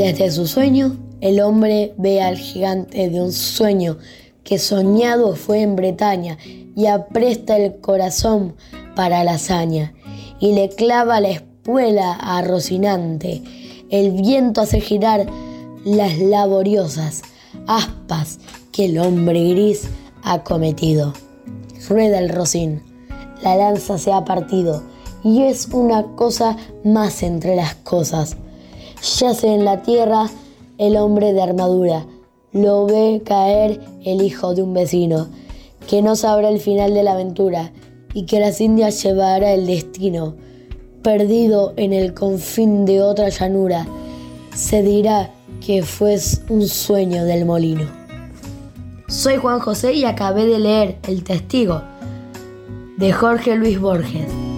Desde 0.04 0.32
su 0.32 0.48
sueño, 0.48 0.98
el 1.22 1.40
hombre 1.40 1.94
ve 1.98 2.22
al 2.22 2.38
gigante 2.38 3.10
de 3.10 3.22
un 3.22 3.32
sueño 3.32 4.00
que 4.44 4.60
soñado 4.60 5.38
fue 5.38 5.62
en 5.62 5.78
Bretaña 5.78 6.38
y 6.76 6.88
apresta 6.88 7.56
el 7.56 7.80
corazón 7.80 8.54
para 8.98 9.24
la 9.24 9.36
hazaña 9.36 9.94
y 10.42 10.56
le 10.56 10.68
clava 10.68 11.22
la 11.22 11.30
espuela 11.30 12.16
a 12.16 12.42
Rocinante. 12.42 13.44
El 13.90 14.12
viento 14.12 14.60
hace 14.60 14.82
girar 14.82 15.26
las 15.86 16.20
laboriosas 16.20 17.22
aspas 17.66 18.40
que 18.74 18.88
el 18.88 19.00
hombre 19.00 19.52
gris 19.52 19.88
ha 20.22 20.44
cometido. 20.44 21.14
Rueda 21.88 22.20
el 22.20 22.28
rocín, 22.28 22.84
la 23.42 23.56
lanza 23.56 23.98
se 23.98 24.12
ha 24.12 24.26
partido 24.26 24.84
y 25.24 25.44
es 25.44 25.70
una 25.72 26.04
cosa 26.18 26.58
más 26.84 27.24
entre 27.24 27.56
las 27.56 27.76
cosas. 27.76 28.36
Yace 29.04 29.54
en 29.54 29.66
la 29.66 29.82
tierra 29.82 30.30
el 30.78 30.96
hombre 30.96 31.34
de 31.34 31.42
armadura, 31.42 32.06
lo 32.54 32.86
ve 32.86 33.22
caer 33.26 33.82
el 34.06 34.22
hijo 34.22 34.56
de 34.56 34.64
un 34.64 34.74
vecino, 34.74 35.28
que 35.90 36.02
no 36.02 36.16
sabrá 36.16 36.48
el 36.48 36.62
final 36.62 36.94
de 36.94 37.04
la 37.04 37.12
aventura 37.12 37.74
y 38.14 38.26
que 38.26 38.40
las 38.40 38.62
indias 38.62 39.04
llevará 39.04 39.52
el 39.52 39.68
destino. 39.68 40.36
Perdido 41.02 41.74
en 41.76 41.92
el 41.92 42.14
confín 42.14 42.86
de 42.86 43.02
otra 43.02 43.28
llanura, 43.28 43.86
se 44.56 44.82
dirá 44.82 45.32
que 45.66 45.84
fue 45.84 46.18
un 46.48 46.66
sueño 46.66 47.26
del 47.26 47.44
molino. 47.44 47.92
Soy 49.10 49.36
Juan 49.36 49.60
José 49.60 49.92
y 49.96 50.06
acabé 50.06 50.46
de 50.46 50.60
leer 50.60 51.00
El 51.10 51.26
Testigo 51.26 51.82
de 52.98 53.12
Jorge 53.12 53.58
Luis 53.58 53.82
Borges. 53.82 54.53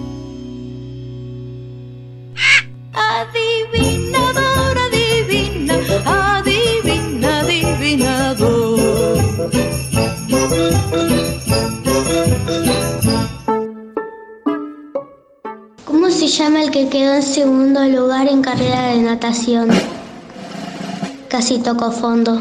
¿Cómo 16.06 16.18
se 16.18 16.28
llama 16.28 16.62
el 16.62 16.70
que 16.70 16.88
quedó 16.88 17.14
en 17.14 17.22
segundo 17.24 17.82
lugar 17.82 18.28
en 18.28 18.40
carrera 18.40 18.90
de 18.90 18.98
natación? 18.98 19.68
Casi 21.28 21.58
tocó 21.58 21.90
fondo. 21.90 22.40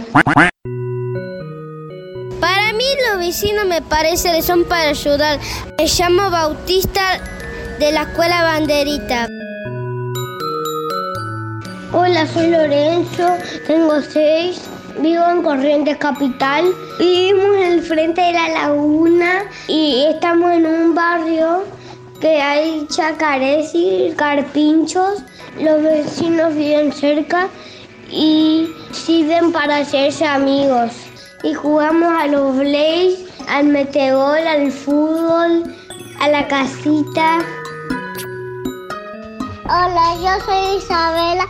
Para 2.40 2.74
mí 2.74 2.86
los 3.10 3.18
vecinos 3.18 3.66
me 3.66 3.82
parece 3.82 4.32
que 4.34 4.44
son 4.44 4.66
para 4.66 4.90
ayudar. 4.90 5.40
Me 5.80 5.88
llamo 5.88 6.30
Bautista 6.30 7.20
de 7.80 7.92
la 7.92 8.04
escuela 8.04 8.44
Banderita. 8.44 9.28
Hola, 11.92 12.28
soy 12.28 12.52
Lorenzo, 12.52 13.28
tengo 13.66 14.00
seis, 14.00 14.62
vivo 15.00 15.24
en 15.28 15.42
Corrientes 15.42 15.98
Capital. 15.98 16.66
Vivimos 17.00 17.58
en 17.58 17.64
el 17.64 17.82
frente 17.82 18.22
de 18.22 18.34
la 18.34 18.48
laguna 18.50 19.46
y 19.68 20.06
estamos 20.08 20.52
en 20.52 20.68
un 20.68 20.94
barrio 20.94 21.64
que 22.20 22.42
hay 22.42 22.88
chacarés 22.88 23.72
y 23.74 24.14
carpinchos. 24.16 25.24
Los 25.60 25.82
vecinos 25.82 26.56
viven 26.56 26.92
cerca 26.92 27.50
y 28.10 28.68
sirven 28.92 29.52
para 29.52 29.78
hacerse 29.78 30.26
amigos. 30.26 30.92
Y 31.44 31.54
jugamos 31.54 32.12
a 32.18 32.28
los 32.28 32.58
blaze, 32.58 33.26
al 33.48 33.68
metegol, 33.68 34.48
al 34.48 34.72
fútbol, 34.72 35.76
a 36.20 36.30
la 36.30 36.48
casita. 36.48 37.40
Hola, 39.66 40.16
yo 40.18 40.46
soy 40.46 40.78
Isabela. 40.78 41.48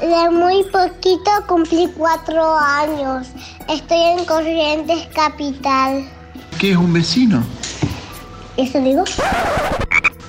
De 0.00 0.30
muy 0.30 0.64
poquito 0.64 1.30
cumplí 1.46 1.86
cuatro 1.96 2.56
años. 2.58 3.28
Estoy 3.68 3.98
en 3.98 4.24
Corrientes 4.24 5.06
Capital. 5.14 6.08
¿Qué 6.58 6.72
es 6.72 6.76
un 6.76 6.92
vecino? 6.92 7.42
¿Eso 8.56 8.80
digo? 8.80 9.04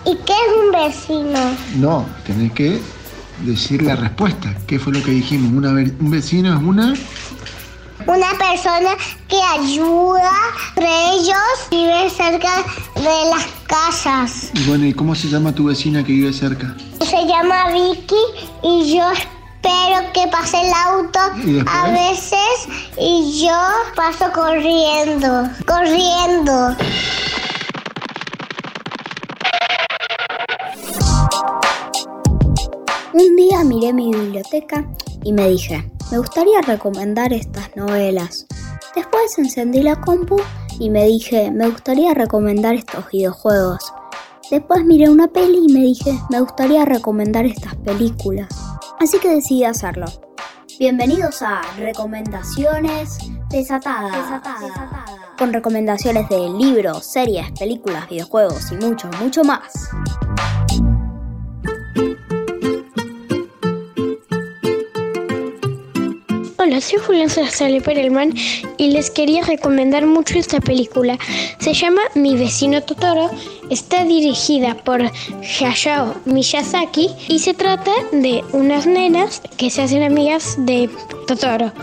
¿Y 0.05 0.15
qué 0.25 0.33
es 0.33 0.57
un 0.63 0.71
vecino? 0.71 1.39
No, 1.75 2.05
tenés 2.25 2.51
que 2.53 2.79
decir 3.41 3.81
la 3.83 3.95
respuesta. 3.95 4.53
¿Qué 4.67 4.79
fue 4.79 4.93
lo 4.93 5.03
que 5.03 5.11
dijimos? 5.11 5.51
Una 5.51 5.73
ve- 5.73 5.93
un 5.99 6.09
vecino 6.11 6.55
es 6.55 6.61
una... 6.63 6.93
Una 8.07 8.31
persona 8.31 8.89
que 9.27 9.37
ayuda 9.59 10.31
entre 10.75 11.11
ellos 11.11 11.37
vive 11.69 12.09
cerca 12.09 12.49
de 12.95 13.29
las 13.29 13.45
casas. 13.67 14.49
Y 14.55 14.63
bueno, 14.63 14.85
¿y 14.87 14.93
cómo 14.93 15.13
se 15.13 15.27
llama 15.29 15.53
tu 15.53 15.65
vecina 15.65 16.03
que 16.03 16.11
vive 16.13 16.33
cerca? 16.33 16.75
Se 16.99 17.27
llama 17.27 17.69
Vicky 17.71 18.15
y 18.63 18.95
yo 18.97 19.03
espero 19.11 20.11
que 20.13 20.27
pase 20.31 20.61
el 20.61 20.73
auto 20.73 21.19
a 21.67 21.89
veces 21.91 22.67
y 22.99 23.45
yo 23.45 23.55
paso 23.95 24.31
corriendo, 24.33 25.47
corriendo. 25.67 26.75
Un 33.21 33.35
día 33.35 33.63
miré 33.63 33.93
mi 33.93 34.11
biblioteca 34.11 34.83
y 35.23 35.31
me 35.31 35.47
dije, 35.47 35.87
me 36.11 36.17
gustaría 36.17 36.59
recomendar 36.61 37.31
estas 37.31 37.75
novelas. 37.75 38.47
Después 38.95 39.37
encendí 39.37 39.83
la 39.83 40.01
compu 40.01 40.37
y 40.79 40.89
me 40.89 41.05
dije, 41.05 41.51
me 41.51 41.69
gustaría 41.69 42.15
recomendar 42.15 42.73
estos 42.73 43.11
videojuegos. 43.11 43.93
Después 44.49 44.83
miré 44.85 45.07
una 45.11 45.27
peli 45.27 45.65
y 45.67 45.71
me 45.71 45.81
dije, 45.81 46.17
me 46.31 46.39
gustaría 46.39 46.83
recomendar 46.83 47.45
estas 47.45 47.75
películas. 47.75 48.49
Así 48.99 49.19
que 49.19 49.29
decidí 49.29 49.65
hacerlo. 49.65 50.07
Bienvenidos 50.79 51.43
a 51.43 51.61
Recomendaciones 51.77 53.19
Desatadas. 53.51 54.41
Con 55.37 55.53
recomendaciones 55.53 56.27
de 56.27 56.49
libros, 56.49 57.05
series, 57.05 57.51
películas, 57.51 58.09
videojuegos 58.09 58.71
y 58.71 58.83
mucho, 58.83 59.11
mucho 59.21 59.43
más. 59.43 59.91
Hola, 66.71 66.79
soy 66.79 66.99
Julián 66.99 67.29
Sale 67.29 67.81
Perelman 67.81 68.33
y 68.77 68.91
les 68.91 69.11
quería 69.11 69.43
recomendar 69.43 70.05
mucho 70.05 70.39
esta 70.39 70.61
película. 70.61 71.17
Se 71.59 71.73
llama 71.73 71.99
Mi 72.15 72.37
vecino 72.37 72.81
Totoro, 72.81 73.29
está 73.69 74.05
dirigida 74.05 74.75
por 74.75 75.01
Hayao 75.01 76.15
Miyazaki 76.23 77.09
y 77.27 77.39
se 77.39 77.53
trata 77.53 77.91
de 78.13 78.41
unas 78.53 78.87
nenas 78.87 79.41
que 79.57 79.69
se 79.69 79.81
hacen 79.81 80.01
amigas 80.01 80.55
de 80.59 80.89
Totoro, 81.27 81.73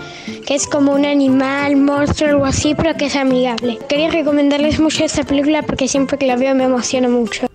que 0.47 0.55
es 0.55 0.67
como 0.67 0.93
un 0.93 1.05
animal, 1.05 1.77
monstruo, 1.77 2.31
algo 2.31 2.47
así, 2.47 2.75
pero 2.75 2.97
que 2.97 3.07
es 3.07 3.17
amigable. 3.17 3.79
Quería 3.91 4.09
recomendarles 4.09 4.81
mucho 4.81 5.05
esta 5.05 5.23
película 5.23 5.65
porque 5.65 5.87
siempre 5.87 6.17
que 6.17 6.27
la 6.27 6.37
veo 6.37 6.55
me 6.55 6.65
emociona 6.65 7.11
mucho. 7.11 7.47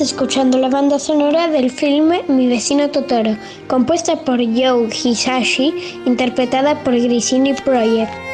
Escuchando 0.00 0.58
la 0.58 0.68
banda 0.68 0.98
sonora 0.98 1.48
del 1.48 1.70
filme 1.70 2.24
Mi 2.28 2.48
vecino 2.48 2.90
Totoro, 2.90 3.36
compuesta 3.66 4.16
por 4.24 4.38
Joe 4.38 4.88
Hisashi, 4.88 6.00
interpretada 6.06 6.82
por 6.82 6.94
Grisini 6.94 7.52
Project. 7.54 8.31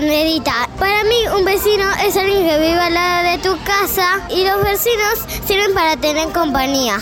Banderita. 0.00 0.68
Para 0.78 1.02
mí 1.02 1.16
un 1.36 1.44
vecino 1.44 1.84
es 2.06 2.16
alguien 2.16 2.46
que 2.46 2.58
vive 2.58 2.78
al 2.78 2.94
lado 2.94 3.30
de 3.30 3.38
tu 3.38 3.56
casa 3.64 4.20
y 4.30 4.44
los 4.44 4.62
vecinos 4.62 5.26
sirven 5.44 5.74
para 5.74 5.96
tener 5.96 6.28
compañía. 6.28 6.98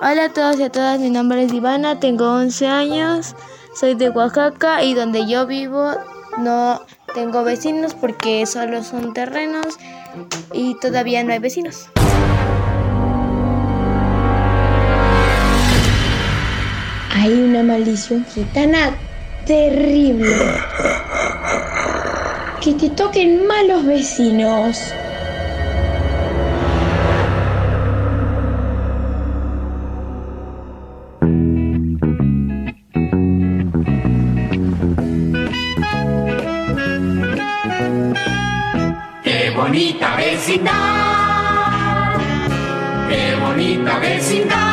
Hola 0.00 0.24
a 0.24 0.32
todos 0.32 0.58
y 0.58 0.62
a 0.62 0.70
todas, 0.70 0.98
mi 1.00 1.10
nombre 1.10 1.42
es 1.42 1.52
Ivana, 1.52 2.00
tengo 2.00 2.32
11 2.32 2.66
años, 2.66 3.34
soy 3.74 3.94
de 3.94 4.08
Oaxaca 4.08 4.82
y 4.82 4.94
donde 4.94 5.26
yo 5.26 5.46
vivo 5.46 5.90
no 6.38 6.80
tengo 7.14 7.44
vecinos 7.44 7.94
porque 7.94 8.46
solo 8.46 8.82
son 8.82 9.12
terrenos 9.12 9.76
y 10.54 10.78
todavía 10.80 11.22
no 11.24 11.32
hay 11.32 11.40
vecinos. 11.40 11.90
Hay 17.18 17.32
una 17.32 17.62
maldición 17.62 18.26
gitana 18.26 18.90
terrible. 19.46 20.36
Que 22.60 22.74
te 22.74 22.90
toquen 22.90 23.46
malos 23.46 23.86
vecinos. 23.86 24.92
Qué 39.24 39.52
bonita 39.56 40.16
vecindad, 40.16 40.74
qué 43.08 43.36
bonita 43.40 43.98
vecindad. 44.00 44.65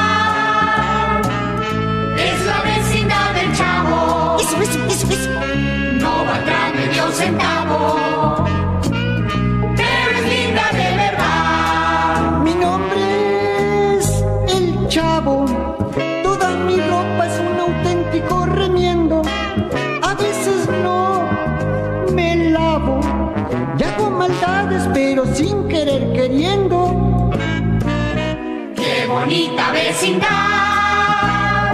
Vecindad. 30.14 31.74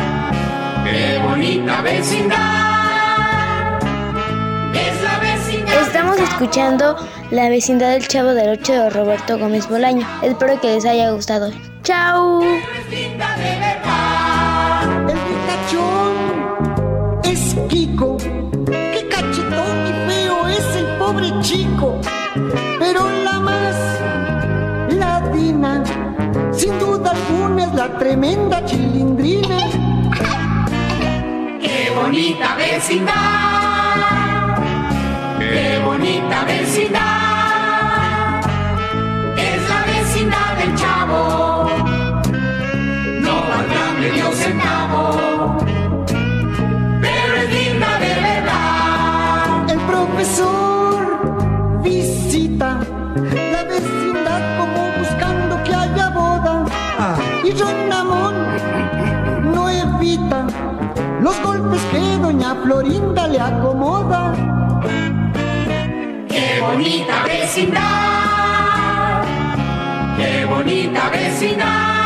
Qué 0.85 1.19
bonita 1.23 1.81
vecindad. 1.81 3.79
Es 4.73 5.01
la 5.03 5.19
vecindad. 5.19 5.81
Estamos 5.81 6.19
escuchando 6.19 6.95
La 7.31 7.49
vecindad 7.49 7.91
del 7.91 8.07
Chavo 8.07 8.33
del 8.33 8.49
8 8.49 8.73
de 8.73 8.89
Roberto 8.89 9.37
Gómez 9.37 9.67
Bolaño. 9.67 10.07
Espero 10.21 10.59
que 10.61 10.75
les 10.75 10.85
haya 10.85 11.11
gustado. 11.11 11.51
¡Chao! 11.83 12.41
El 12.41 12.57
ricachón 15.27 16.15
es 17.23 17.55
Kiko. 17.67 18.17
Qué 18.65 19.07
cachetón 19.09 19.87
y 19.87 19.93
feo 20.09 20.47
es 20.47 20.75
el 20.75 20.85
pobre 20.97 21.31
chico. 21.41 21.99
Pero 22.79 23.09
la 23.23 23.39
más 23.39 23.75
ladina, 24.89 25.83
sin 26.51 26.77
duda 26.79 27.11
alguna, 27.11 27.38
la 27.73 27.87
tremenda 27.97 28.63
chilindrina. 28.65 29.57
Qué 31.61 31.91
bonita 31.95 32.55
vecindad. 32.55 33.13
Qué 35.39 35.79
bonita 35.83 36.43
vecindad. 36.45 37.08
Florinda 62.63 63.27
le 63.27 63.39
acomoda. 63.39 64.33
Qué 66.27 66.61
bonita 66.61 67.23
vecindad. 67.25 69.23
Qué 70.17 70.45
bonita 70.45 71.09
vecindad. 71.09 71.98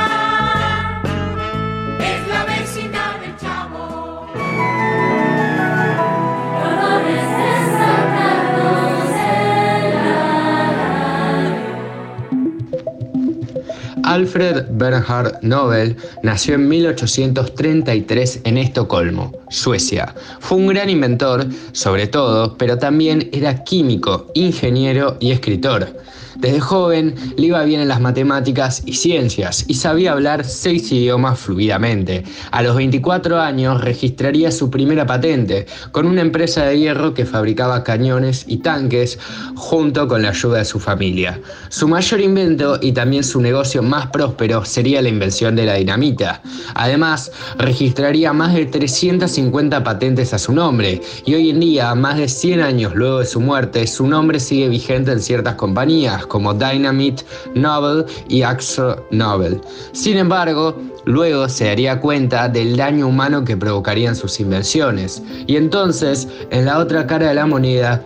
Alfred 14.14 14.66
Bernhard 14.70 15.40
Nobel 15.42 15.98
nació 16.22 16.54
en 16.54 16.68
1833 16.68 18.42
en 18.44 18.60
Estocolmo, 18.60 19.32
Suecia. 19.50 20.14
Fue 20.40 20.60
un 20.60 20.68
gran 20.68 20.92
inventor, 20.92 21.48
sobre 21.72 22.06
todo, 22.06 22.56
pero 22.56 22.78
también 22.78 23.28
era 23.34 23.64
químico, 23.64 24.28
ingeniero 24.36 25.18
y 25.20 25.32
escritor. 25.32 25.88
Desde 26.36 26.60
joven 26.60 27.16
le 27.38 27.48
iba 27.48 27.64
bien 27.64 27.82
en 27.82 27.88
las 27.88 28.02
matemáticas 28.02 28.82
y 28.86 28.94
ciencias 28.94 29.66
y 29.68 29.76
sabía 29.76 30.14
hablar 30.14 30.44
seis 30.44 30.92
idiomas 30.92 31.40
fluidamente. 31.40 32.24
A 32.52 32.64
los 32.64 32.76
24 32.76 33.40
años 33.40 33.82
registraría 33.82 34.52
su 34.52 34.70
primera 34.70 35.06
patente 35.06 35.68
con 35.92 36.08
una 36.08 36.22
empresa 36.22 36.66
de 36.66 36.80
hierro 36.80 37.14
que 37.14 37.26
fabricaba 37.26 37.84
cañones 37.84 38.46
y 38.48 38.58
tanques 38.58 39.20
junto 39.56 40.08
con 40.08 40.24
la 40.24 40.30
ayuda 40.30 40.60
de 40.60 40.66
su 40.66 40.80
familia. 40.80 41.40
Su 41.70 41.88
mayor 41.88 42.22
invento 42.22 42.80
y 42.82 42.92
también 42.92 43.24
su 43.24 43.40
negocio 43.40 43.84
más 43.84 44.08
próspero 44.08 44.66
sería 44.66 45.02
la 45.02 45.10
invención 45.10 45.56
de 45.56 45.66
la 45.66 45.76
dinamita. 45.76 46.42
Además, 46.76 47.32
registraría 47.58 48.34
más 48.34 48.54
de 48.54 48.66
350 48.66 49.84
patentes 49.84 50.34
a 50.34 50.40
su 50.40 50.54
nombre 50.54 51.02
y 51.26 51.34
hoy 51.36 51.52
en 51.52 51.60
día, 51.60 51.94
más 51.96 52.18
de 52.18 52.28
100 52.28 52.62
años 52.62 52.96
luego 52.96 53.20
de 53.20 53.26
su 53.26 53.40
muerte, 53.40 53.86
su 53.88 54.08
nombre 54.08 54.40
sigue 54.40 54.70
vigente 54.70 55.12
en 55.12 55.22
ciertas 55.22 55.56
compañías 55.56 56.23
como 56.28 56.54
Dynamite 56.54 57.24
Novel 57.56 58.06
y 58.28 58.42
Axel 58.42 58.96
Nobel. 59.12 59.62
Sin 59.92 60.18
embargo, 60.18 60.76
luego 61.06 61.48
se 61.50 61.66
daría 61.66 62.00
cuenta 62.00 62.48
del 62.48 62.78
daño 62.78 63.08
humano 63.08 63.44
que 63.44 63.58
provocarían 63.58 64.16
sus 64.16 64.40
invenciones 64.40 65.22
y 65.48 65.58
entonces, 65.58 66.28
en 66.52 66.66
la 66.66 66.80
otra 66.80 67.06
cara 67.06 67.30
de 67.30 67.36
la 67.36 67.46
moneda, 67.46 68.02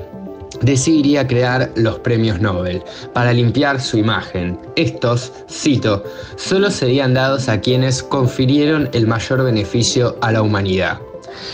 decidiría 0.61 1.27
crear 1.27 1.71
los 1.75 1.99
premios 1.99 2.39
Nobel 2.39 2.81
para 3.13 3.33
limpiar 3.33 3.79
su 3.79 3.97
imagen. 3.97 4.59
Estos, 4.75 5.31
cito, 5.49 6.03
solo 6.35 6.71
serían 6.71 7.13
dados 7.13 7.49
a 7.49 7.59
quienes 7.59 8.01
confirieron 8.01 8.89
el 8.93 9.07
mayor 9.07 9.43
beneficio 9.43 10.17
a 10.21 10.31
la 10.31 10.41
humanidad. 10.41 10.99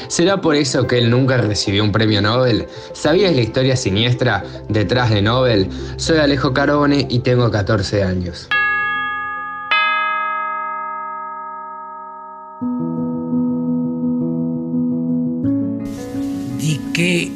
¿Será 0.07 0.41
por 0.41 0.55
eso 0.55 0.87
que 0.87 0.97
él 0.97 1.09
nunca 1.09 1.37
recibió 1.37 1.83
un 1.83 1.91
premio 1.91 2.21
Nobel? 2.21 2.67
¿Sabías 2.93 3.35
la 3.35 3.41
historia 3.41 3.75
siniestra 3.75 4.43
detrás 4.69 5.09
de 5.09 5.21
Nobel? 5.21 5.69
Soy 5.97 6.17
Alejo 6.17 6.53
Carone 6.53 7.07
y 7.09 7.19
tengo 7.19 7.49
14 7.49 8.03
años. 8.03 8.47
Di 16.57 16.79
che 16.93 17.31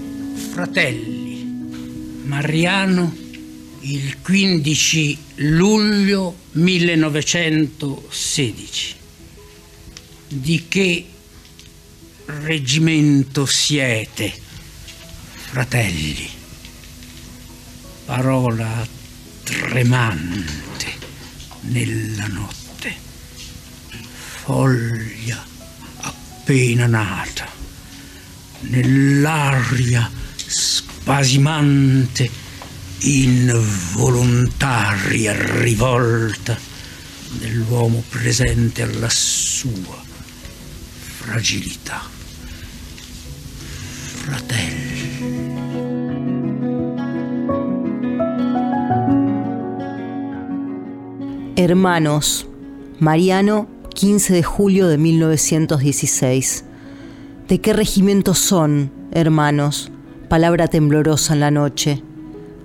fratelli, 0.53 1.45
Mariano 2.25 3.25
il 3.81 4.21
15 4.21 5.17
luglio 5.36 6.36
1916. 6.51 8.95
Di 10.27 10.65
che 10.67 11.05
reggimento 12.27 13.45
siete, 13.45 14.33
fratelli? 15.49 16.29
Parola 18.05 18.87
tremante 19.43 20.93
nella 21.61 22.27
notte, 22.27 22.95
foglia 24.43 25.41
appena 26.01 26.85
nata, 26.85 27.49
nell'aria 28.61 30.09
spasimante, 30.35 32.29
involontaria 32.99 35.33
rivolta 35.61 36.59
dell'uomo 37.39 38.03
presente 38.09 38.81
alla 38.81 39.09
sua 39.09 40.03
fragilità. 41.19 42.16
Fratelli. 44.27 44.73
Hermanos, 51.55 52.45
Mariano, 52.99 53.67
15 53.95 54.33
de 54.33 54.43
julio 54.43 54.89
de 54.89 54.97
1916. 54.97 56.65
¿De 57.47 57.61
qué 57.61 57.71
regimiento 57.71 58.33
son, 58.33 58.91
hermanos? 59.11 59.93
Palabra 60.27 60.67
temblorosa 60.67 61.33
en 61.33 61.39
la 61.39 61.51
noche, 61.51 62.03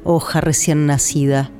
hoja 0.03 0.41
recién 0.41 0.87
nacida. 0.87 1.53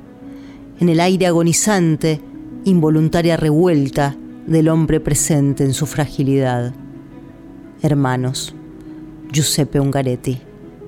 En 0.81 0.89
el 0.89 0.99
aire 0.99 1.27
agonizante, 1.27 2.19
involuntaria 2.65 3.37
revuelta 3.37 4.17
del 4.47 4.67
hombre 4.67 4.99
presente 4.99 5.63
en 5.63 5.73
su 5.73 5.85
fragilidad. 5.85 6.73
Hermanos, 7.81 8.53
Giuseppe 9.33 9.79
Ungaretti, 9.79 10.39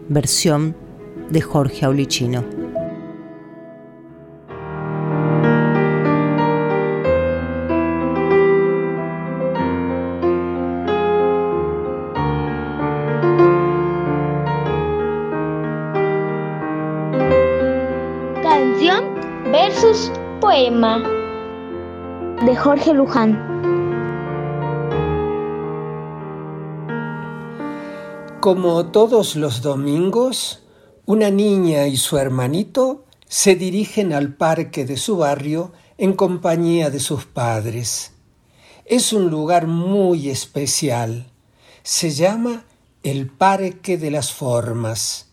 versión 0.07 0.75
de 1.31 1.41
Jorge 1.41 1.83
Aulicino. 1.83 2.43
Canción 18.43 19.05
versus 19.51 20.11
poema 20.39 21.01
de 22.45 22.55
Jorge 22.55 22.93
Luján. 22.93 23.54
Como 28.45 28.85
todos 28.91 29.35
los 29.35 29.63
domingos, 29.63 30.61
una 31.07 31.31
niña 31.31 31.87
y 31.87 31.97
su 31.97 32.19
hermanito 32.19 33.03
se 33.27 33.55
dirigen 33.55 34.13
al 34.13 34.35
parque 34.35 34.85
de 34.85 34.97
su 34.97 35.17
barrio 35.17 35.71
en 35.97 36.13
compañía 36.13 36.91
de 36.91 36.99
sus 36.99 37.25
padres. 37.25 38.11
Es 38.85 39.13
un 39.13 39.31
lugar 39.31 39.65
muy 39.65 40.29
especial. 40.29 41.31
Se 41.81 42.11
llama 42.11 42.65
el 43.01 43.31
Parque 43.31 43.97
de 43.97 44.11
las 44.11 44.31
Formas. 44.31 45.31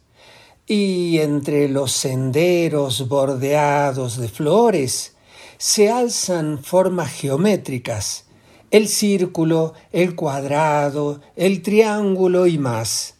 Y 0.66 1.18
entre 1.18 1.68
los 1.68 1.92
senderos 1.92 3.08
bordeados 3.08 4.16
de 4.16 4.28
flores 4.28 5.16
se 5.58 5.90
alzan 5.90 6.64
formas 6.64 7.12
geométricas, 7.12 8.24
el 8.72 8.88
círculo, 8.88 9.74
el 9.92 10.16
cuadrado, 10.16 11.20
el 11.36 11.62
triángulo 11.62 12.48
y 12.48 12.58
más. 12.58 13.14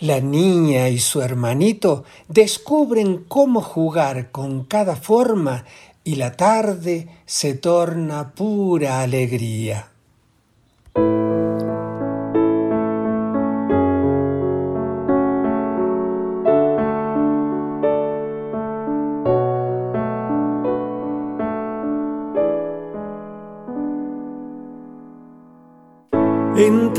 La 0.00 0.20
niña 0.20 0.88
y 0.88 0.98
su 0.98 1.22
hermanito 1.22 2.04
descubren 2.28 3.24
cómo 3.28 3.62
jugar 3.62 4.30
con 4.30 4.64
cada 4.64 4.96
forma 4.96 5.64
y 6.04 6.16
la 6.16 6.32
tarde 6.36 7.08
se 7.24 7.54
torna 7.54 8.32
pura 8.34 9.00
alegría. 9.00 9.90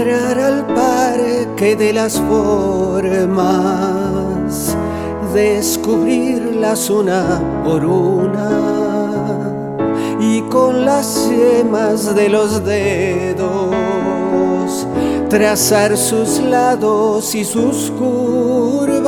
Entrar 0.02 0.40
al 0.40 0.66
parque 0.66 1.76
de 1.76 1.94
las 1.94 2.20
formas, 2.20 3.46
descubrirlas 5.32 6.90
una 6.90 7.40
por 7.64 7.86
una 7.86 8.50
y 10.20 10.42
con 10.50 10.86
las 10.86 11.30
yemas 11.30 12.16
de 12.16 12.30
los 12.30 12.66
dedos 12.66 13.76
trazar 15.30 15.96
sus 15.96 16.40
lados 16.40 17.36
y 17.36 17.46
sus 17.46 17.92
curvas. 17.92 19.06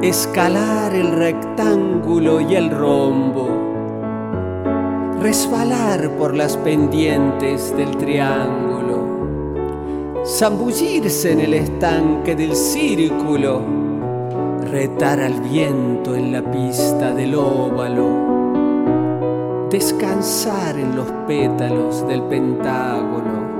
Escalar 0.00 0.94
el 0.94 1.12
rectángulo 1.12 2.40
y 2.40 2.54
el 2.54 2.70
rombo 2.70 3.59
resbalar 5.20 6.16
por 6.16 6.34
las 6.34 6.56
pendientes 6.56 7.76
del 7.76 7.94
triángulo, 7.98 10.24
zambullirse 10.24 11.32
en 11.32 11.40
el 11.40 11.52
estanque 11.52 12.34
del 12.34 12.56
círculo, 12.56 13.60
retar 14.70 15.20
al 15.20 15.38
viento 15.42 16.14
en 16.14 16.32
la 16.32 16.40
pista 16.50 17.12
del 17.12 17.34
óvalo, 17.34 18.08
descansar 19.70 20.78
en 20.78 20.96
los 20.96 21.12
pétalos 21.26 22.08
del 22.08 22.22
pentágono, 22.22 23.50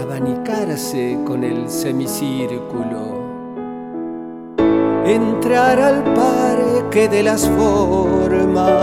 abanicarse 0.00 1.18
con 1.26 1.44
el 1.44 1.68
semicírculo 1.68 3.20
entrar 5.04 5.80
al 5.80 6.04
parque 6.92 7.08
de 7.08 7.22
las 7.22 7.48
formas, 7.48 8.76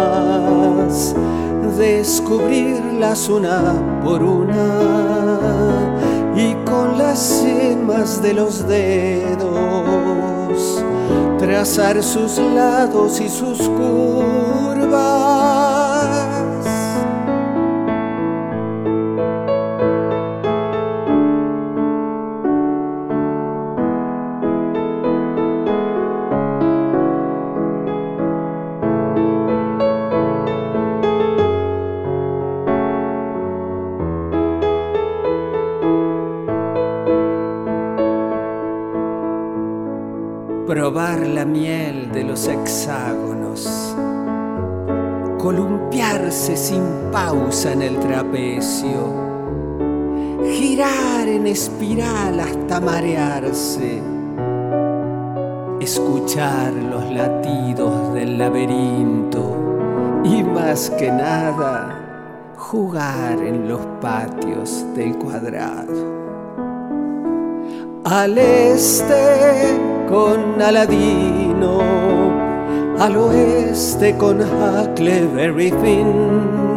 descubrirlas 1.78 3.30
una 3.30 4.02
por 4.04 4.24
una 4.24 5.94
y 6.36 6.56
con 6.66 6.98
las 6.98 7.44
yemas 7.44 8.20
de 8.24 8.34
los 8.34 8.68
dedos 8.68 9.48
trazar 11.38 12.02
sus 12.02 12.40
lados 12.40 13.22
y 13.22 13.30
sus 13.30 13.60
curvas. 13.60 15.69
Pausa 47.20 47.74
en 47.74 47.82
el 47.82 48.00
trapecio, 48.00 49.02
girar 50.46 51.28
en 51.28 51.48
espiral 51.48 52.40
hasta 52.40 52.80
marearse, 52.80 54.02
escuchar 55.82 56.72
los 56.72 57.12
latidos 57.12 58.14
del 58.14 58.38
laberinto 58.38 59.44
y 60.24 60.44
más 60.44 60.90
que 60.92 61.12
nada 61.12 62.54
jugar 62.56 63.38
en 63.40 63.68
los 63.68 63.82
patios 64.02 64.86
del 64.96 65.18
cuadrado. 65.18 66.00
Al 68.06 68.38
este 68.38 69.78
con 70.08 70.62
Aladino, 70.62 71.82
al 72.98 73.18
oeste 73.18 74.16
con 74.16 74.40
Huckleberry 74.40 75.72
Finn, 75.82 76.69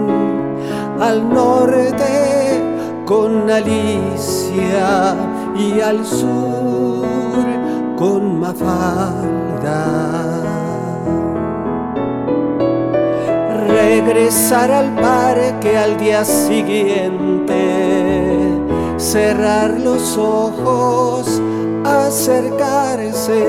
al 1.02 1.28
norte 1.28 2.62
con 3.04 3.50
Alicia 3.50 5.16
y 5.56 5.80
al 5.80 6.06
sur 6.06 7.44
con 7.96 8.38
Mafalda. 8.38 9.84
Regresar 13.66 14.70
al 14.70 14.94
parque 14.94 15.76
al 15.76 15.98
día 15.98 16.24
siguiente, 16.24 17.58
cerrar 18.96 19.80
los 19.80 20.16
ojos, 20.16 21.42
acercarse 21.84 23.42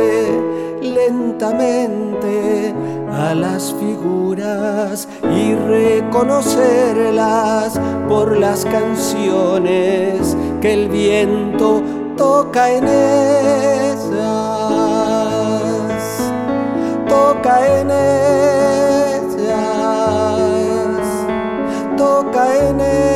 lentamente 0.81 2.73
a 3.13 3.33
las 3.35 3.73
figuras 3.73 5.07
y 5.35 5.53
reconocerlas 5.53 7.79
por 8.07 8.35
las 8.37 8.63
canciones 8.65 10.35
que 10.61 10.73
el 10.73 10.89
viento 10.89 11.83
toca 12.17 12.71
en 12.71 12.85
ellas, 12.85 13.99
toca 17.07 17.79
en 17.79 17.91
ellas, 17.91 19.37
toca 21.95 22.67
en 22.67 22.81
ellas. 22.81 23.13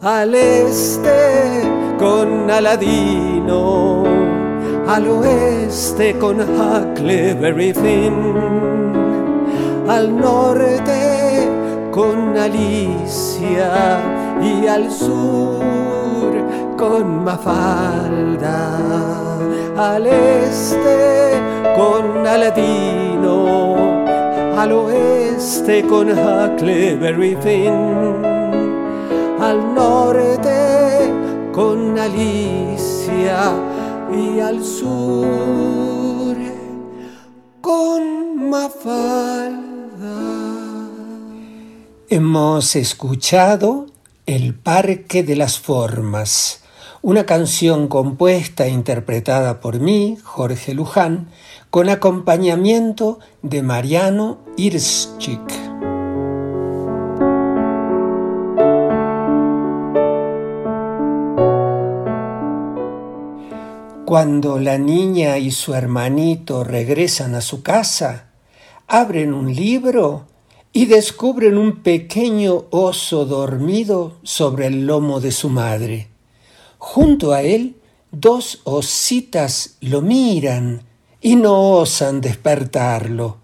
Al 0.00 0.32
este 0.34 1.62
con 1.98 2.50
Al 3.48 5.06
oeste 5.08 6.18
con 6.18 6.40
Huckleberry 6.40 7.72
Finn, 7.72 8.92
al 9.88 10.16
norte 10.16 11.48
con 11.92 12.36
Alicia 12.36 14.00
y 14.42 14.66
al 14.66 14.90
sur 14.90 16.34
con 16.76 17.22
Mafalda, 17.22 18.78
al 19.76 20.06
este 20.06 21.40
con 21.76 22.26
Aladino, 22.26 23.76
al 24.56 24.72
oeste 24.72 25.84
con 25.86 26.08
Huckleberry 26.08 27.36
Finn, 27.40 28.24
al 29.40 29.74
norte 29.74 31.12
con 31.52 31.96
Alicia 31.96 32.65
y 33.08 34.40
al 34.40 34.64
sur 34.64 36.36
con 37.60 38.48
Mafalda. 38.50 39.60
Hemos 42.08 42.74
escuchado 42.74 43.86
El 44.26 44.54
Parque 44.54 45.22
de 45.22 45.36
las 45.36 45.58
Formas, 45.60 46.62
una 47.02 47.26
canción 47.26 47.86
compuesta 47.86 48.66
e 48.66 48.70
interpretada 48.70 49.60
por 49.60 49.78
mí, 49.78 50.18
Jorge 50.24 50.74
Luján, 50.74 51.28
con 51.70 51.88
acompañamiento 51.88 53.20
de 53.42 53.62
Mariano 53.62 54.38
Irschik. 54.56 55.75
Cuando 64.06 64.60
la 64.60 64.78
niña 64.78 65.36
y 65.36 65.50
su 65.50 65.74
hermanito 65.74 66.62
regresan 66.62 67.34
a 67.34 67.40
su 67.40 67.64
casa, 67.64 68.28
abren 68.86 69.34
un 69.34 69.52
libro 69.52 70.28
y 70.72 70.86
descubren 70.86 71.58
un 71.58 71.82
pequeño 71.82 72.66
oso 72.70 73.24
dormido 73.24 74.18
sobre 74.22 74.68
el 74.68 74.86
lomo 74.86 75.18
de 75.18 75.32
su 75.32 75.48
madre. 75.48 76.06
Junto 76.78 77.32
a 77.32 77.42
él, 77.42 77.78
dos 78.12 78.60
ositas 78.62 79.76
lo 79.80 80.02
miran 80.02 80.82
y 81.20 81.34
no 81.34 81.72
osan 81.72 82.20
despertarlo, 82.20 83.38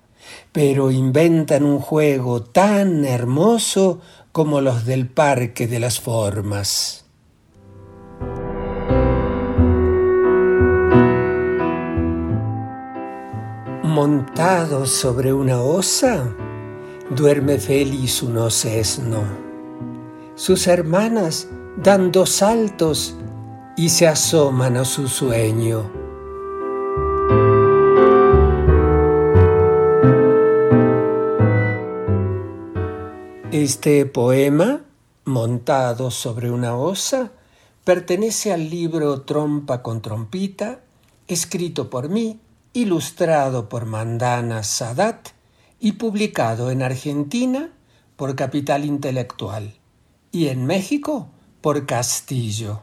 pero 0.53 0.93
inventan 0.93 1.65
un 1.65 1.81
juego 1.81 2.41
tan 2.41 3.05
hermoso 3.05 4.01
como 4.31 4.61
los 4.61 4.87
del 4.87 5.09
Parque 5.09 5.67
de 5.67 5.81
las 5.81 5.99
Formas. 5.99 7.02
Montado 13.95 14.87
sobre 14.87 15.35
una 15.35 15.61
osa, 15.61 16.35
duerme 17.11 17.59
feliz 17.59 18.23
un 18.23 18.39
osesno. 18.39 19.23
Sus 20.35 20.67
hermanas 20.67 21.49
dan 21.77 22.11
dos 22.11 22.31
saltos 22.31 23.15
y 23.77 23.91
se 23.91 24.09
asoman 24.09 24.79
a 24.79 24.87
su 24.87 25.09
sueño. 25.09 25.91
Este 33.51 34.07
poema, 34.07 34.81
montado 35.27 36.11
sobre 36.11 36.51
una 36.51 36.79
osa, 36.79 37.33
pertenece 37.85 38.55
al 38.55 38.71
libro 38.71 39.21
Trompa 39.21 39.83
con 39.83 40.01
Trompita, 40.01 40.81
escrito 41.29 41.91
por 41.91 42.09
mí, 42.09 42.41
ilustrado 42.73 43.69
por 43.69 43.87
Mandana 43.87 44.63
Sadat 44.63 45.29
y 45.79 45.93
publicado 45.93 46.71
en 46.71 46.83
Argentina 46.83 47.71
por 48.17 48.37
Capital 48.37 48.85
Intelectual 48.85 49.75
y 50.31 50.49
en 50.49 50.67
México 50.67 51.29
por 51.61 51.87
Castillo. 51.87 52.83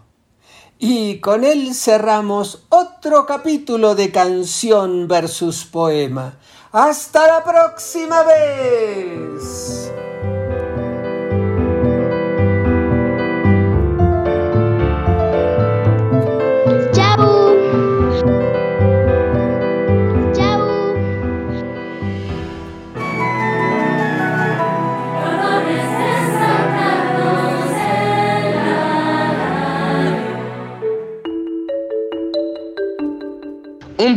Y 0.77 1.19
con 1.19 1.43
él 1.43 1.73
cerramos 1.73 2.65
otro 2.69 3.25
capítulo 3.25 3.95
de 3.95 4.11
canción 4.11 5.07
versus 5.07 5.65
poema. 5.65 6.39
Hasta 6.71 7.27
la 7.27 7.43
próxima 7.43 8.23
vez. 8.23 9.91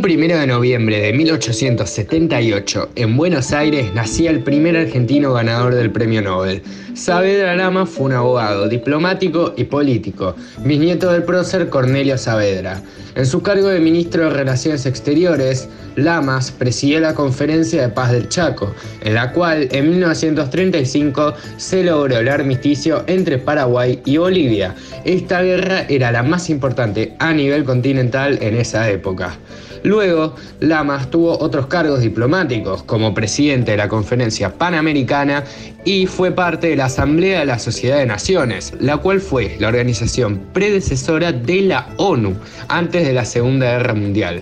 Primero 0.03 0.37
de 0.37 0.47
noviembre 0.47 0.99
de 0.99 1.13
1878, 1.13 2.89
en 2.97 3.15
Buenos 3.15 3.53
Aires, 3.53 3.93
nacía 3.93 4.31
el 4.31 4.43
primer 4.43 4.75
argentino 4.75 5.31
ganador 5.31 5.75
del 5.75 5.91
premio 5.91 6.21
Nobel. 6.21 6.61
Saavedra 6.93 7.55
Lama 7.55 7.85
fue 7.85 8.07
un 8.07 8.11
abogado, 8.11 8.67
diplomático 8.67 9.53
y 9.55 9.63
político, 9.63 10.35
bisnieto 10.65 11.09
del 11.09 11.23
prócer 11.23 11.69
Cornelio 11.69 12.17
Saavedra. 12.17 12.83
En 13.15 13.25
su 13.25 13.41
cargo 13.41 13.69
de 13.69 13.79
ministro 13.79 14.25
de 14.25 14.31
Relaciones 14.31 14.85
Exteriores, 14.85 15.69
Lamas 15.95 16.51
presidió 16.51 16.99
la 16.99 17.15
Conferencia 17.15 17.81
de 17.81 17.87
Paz 17.87 18.11
del 18.11 18.27
Chaco, 18.27 18.75
en 19.05 19.13
la 19.13 19.31
cual 19.31 19.69
en 19.71 19.89
1935 19.89 21.33
se 21.55 21.81
logró 21.81 22.17
el 22.17 22.27
armisticio 22.27 23.05
entre 23.07 23.37
Paraguay 23.37 24.01
y 24.03 24.17
Bolivia. 24.17 24.75
Esta 25.05 25.41
guerra 25.43 25.85
era 25.87 26.11
la 26.11 26.23
más 26.23 26.49
importante 26.49 27.15
a 27.19 27.31
nivel 27.31 27.63
continental 27.63 28.37
en 28.41 28.57
esa 28.57 28.89
época. 28.89 29.37
Luego, 29.83 30.35
Lamas 30.61 31.11
tuvo 31.11 31.37
otros 31.39 31.67
cargos 31.67 31.99
diplomáticos, 31.99 32.83
como 32.83 33.13
presidente 33.13 33.71
de 33.71 33.77
la 33.77 33.89
Conferencia 33.89 34.57
Panamericana 34.57 35.43
y 35.83 36.05
fue 36.05 36.31
parte 36.31 36.67
de 36.67 36.77
la 36.77 36.85
Asamblea 36.85 37.41
de 37.41 37.45
la 37.45 37.59
Sociedad 37.59 37.97
de 37.97 38.05
Naciones, 38.05 38.73
la 38.79 38.97
cual 38.97 39.19
fue 39.19 39.57
la 39.59 39.67
organización 39.67 40.39
predecesora 40.53 41.33
de 41.33 41.61
la 41.63 41.89
ONU 41.97 42.33
antes 42.69 43.05
de 43.05 43.11
la 43.11 43.25
Segunda 43.25 43.77
Guerra 43.77 43.93
Mundial. 43.93 44.41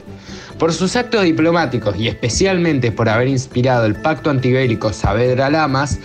Por 0.59 0.73
sus 0.73 0.95
actos 0.95 1.23
diplomáticos 1.23 1.97
y 1.97 2.07
especialmente 2.07 2.91
por 2.91 3.09
haber 3.09 3.27
inspirado 3.27 3.87
el 3.87 3.95
pacto 3.95 4.29
antibélico 4.29 4.93
Saavedra 4.93 5.49
Lamas, 5.49 5.99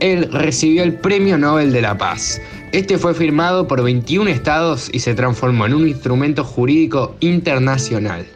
él 0.00 0.28
recibió 0.30 0.82
el 0.82 0.92
Premio 0.92 1.38
Nobel 1.38 1.72
de 1.72 1.80
la 1.80 1.96
Paz. 1.96 2.42
Este 2.72 2.98
fue 2.98 3.14
firmado 3.14 3.66
por 3.66 3.82
21 3.82 4.28
estados 4.28 4.90
y 4.92 4.98
se 4.98 5.14
transformó 5.14 5.64
en 5.64 5.72
un 5.72 5.88
instrumento 5.88 6.44
jurídico 6.44 7.16
internacional. 7.20 8.26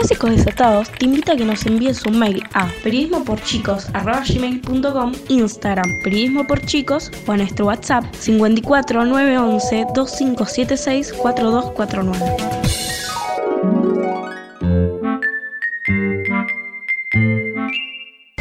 Clásicos 0.00 0.30
Desatados 0.30 0.90
te 0.92 1.04
invita 1.04 1.34
a 1.34 1.36
que 1.36 1.44
nos 1.44 1.66
envíes 1.66 2.06
un 2.06 2.18
mail 2.18 2.42
a 2.54 2.66
periodismoporchicos.com, 2.82 5.12
Instagram 5.28 6.00
periodismo 6.02 6.46
por 6.46 6.64
chicos 6.64 7.12
o 7.26 7.32
a 7.32 7.36
nuestro 7.36 7.66
WhatsApp 7.66 8.04
54 8.14 9.04
911 9.04 9.86
2576 9.94 11.12
4249. 11.12 12.36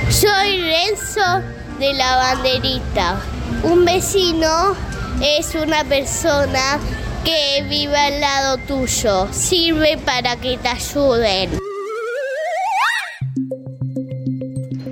Soy 0.09 0.61
Renzo 0.61 1.41
de 1.77 1.93
la 1.93 2.15
banderita. 2.15 3.19
Un 3.63 3.83
vecino 3.83 4.77
es 5.21 5.55
una 5.55 5.83
persona 5.83 6.79
que 7.23 7.63
vive 7.69 7.97
al 7.97 8.21
lado 8.21 8.57
tuyo. 8.67 9.27
Sirve 9.31 9.97
para 10.05 10.35
que 10.35 10.57
te 10.57 10.67
ayuden. 10.67 11.49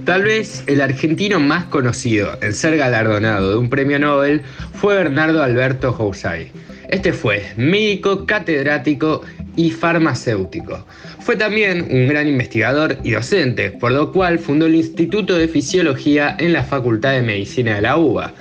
Tal 0.05 0.23
vez 0.23 0.63
el 0.67 0.80
argentino 0.80 1.39
más 1.39 1.65
conocido 1.65 2.38
en 2.41 2.53
ser 2.53 2.78
galardonado 2.78 3.51
de 3.51 3.57
un 3.57 3.69
premio 3.69 3.99
Nobel 3.99 4.41
fue 4.73 4.95
Bernardo 4.95 5.43
Alberto 5.43 5.91
Housay. 5.91 6.51
Este 6.89 7.11
fue 7.11 7.43
médico, 7.57 8.25
catedrático 8.25 9.21
y 9.57 9.71
farmacéutico. 9.71 10.86
Fue 11.19 11.36
también 11.36 11.86
un 11.91 12.07
gran 12.07 12.28
investigador 12.28 12.97
y 13.03 13.11
docente, 13.11 13.71
por 13.71 13.91
lo 13.91 14.13
cual 14.13 14.39
fundó 14.39 14.67
el 14.67 14.75
Instituto 14.75 15.36
de 15.38 15.49
Fisiología 15.49 16.38
en 16.39 16.53
la 16.53 16.63
Facultad 16.63 17.11
de 17.11 17.23
Medicina 17.23 17.75
de 17.75 17.82
la 17.82 17.97
UBA. 17.97 18.34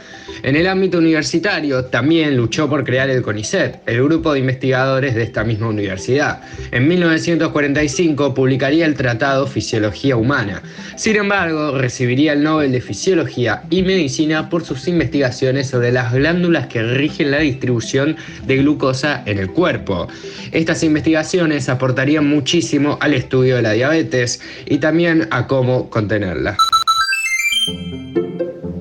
En 0.42 0.56
el 0.56 0.66
ámbito 0.66 0.98
universitario 0.98 1.84
también 1.86 2.36
luchó 2.36 2.68
por 2.68 2.84
crear 2.84 3.10
el 3.10 3.22
CONICET, 3.22 3.80
el 3.86 4.02
grupo 4.04 4.32
de 4.32 4.40
investigadores 4.40 5.14
de 5.14 5.22
esta 5.22 5.44
misma 5.44 5.68
universidad. 5.68 6.42
En 6.70 6.88
1945 6.88 8.34
publicaría 8.34 8.86
el 8.86 8.94
Tratado 8.94 9.46
Fisiología 9.46 10.16
Humana. 10.16 10.62
Sin 10.96 11.16
embargo, 11.16 11.78
recibiría 11.78 12.32
el 12.32 12.42
Nobel 12.42 12.72
de 12.72 12.80
Fisiología 12.80 13.62
y 13.70 13.82
Medicina 13.82 14.48
por 14.48 14.64
sus 14.64 14.88
investigaciones 14.88 15.68
sobre 15.68 15.92
las 15.92 16.12
glándulas 16.12 16.66
que 16.66 16.82
rigen 16.82 17.30
la 17.30 17.38
distribución 17.38 18.16
de 18.46 18.56
glucosa 18.58 19.22
en 19.26 19.38
el 19.38 19.50
cuerpo. 19.50 20.08
Estas 20.52 20.82
investigaciones 20.82 21.68
aportarían 21.68 22.26
muchísimo 22.26 22.98
al 23.00 23.14
estudio 23.14 23.56
de 23.56 23.62
la 23.62 23.72
diabetes 23.72 24.40
y 24.66 24.78
también 24.78 25.28
a 25.30 25.46
cómo 25.46 25.90
contenerla. 25.90 26.56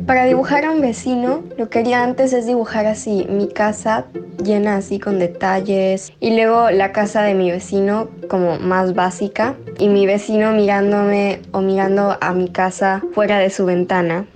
Para 0.06 0.26
dibujar 0.26 0.66
a 0.66 0.72
un 0.72 0.82
vecino, 0.82 1.42
lo 1.58 1.70
que 1.70 1.80
haría 1.80 2.04
antes 2.04 2.32
es 2.32 2.46
dibujar 2.46 2.86
así 2.86 3.26
mi 3.28 3.48
casa 3.48 4.06
llena 4.44 4.76
así 4.76 5.00
con 5.00 5.18
detalles 5.18 6.14
y 6.20 6.36
luego 6.36 6.70
la 6.70 6.92
casa 6.92 7.24
de 7.24 7.34
mi 7.34 7.50
vecino 7.50 8.10
como 8.30 8.60
más 8.60 8.94
básica 8.94 9.56
y 9.80 9.90
mi 9.90 10.06
vecino 10.06 10.52
mirándome 10.52 11.42
o 11.52 11.62
mirando 11.62 12.18
a 12.22 12.34
mi 12.34 12.50
casa 12.50 13.02
fuera 13.14 13.40
de 13.40 13.50
su 13.50 13.66
ventana. 13.66 14.28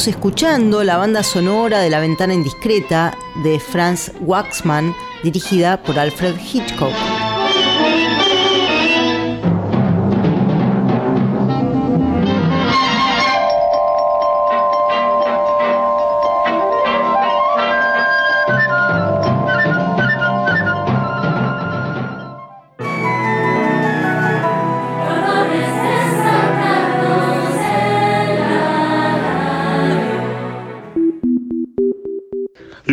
Estamos 0.00 0.16
escuchando 0.16 0.82
la 0.82 0.96
banda 0.96 1.22
sonora 1.22 1.80
de 1.80 1.90
La 1.90 2.00
Ventana 2.00 2.32
Indiscreta 2.32 3.14
de 3.44 3.60
Franz 3.60 4.10
Waxman, 4.22 4.94
dirigida 5.22 5.82
por 5.82 5.98
Alfred 5.98 6.36
Hitchcock. 6.40 7.19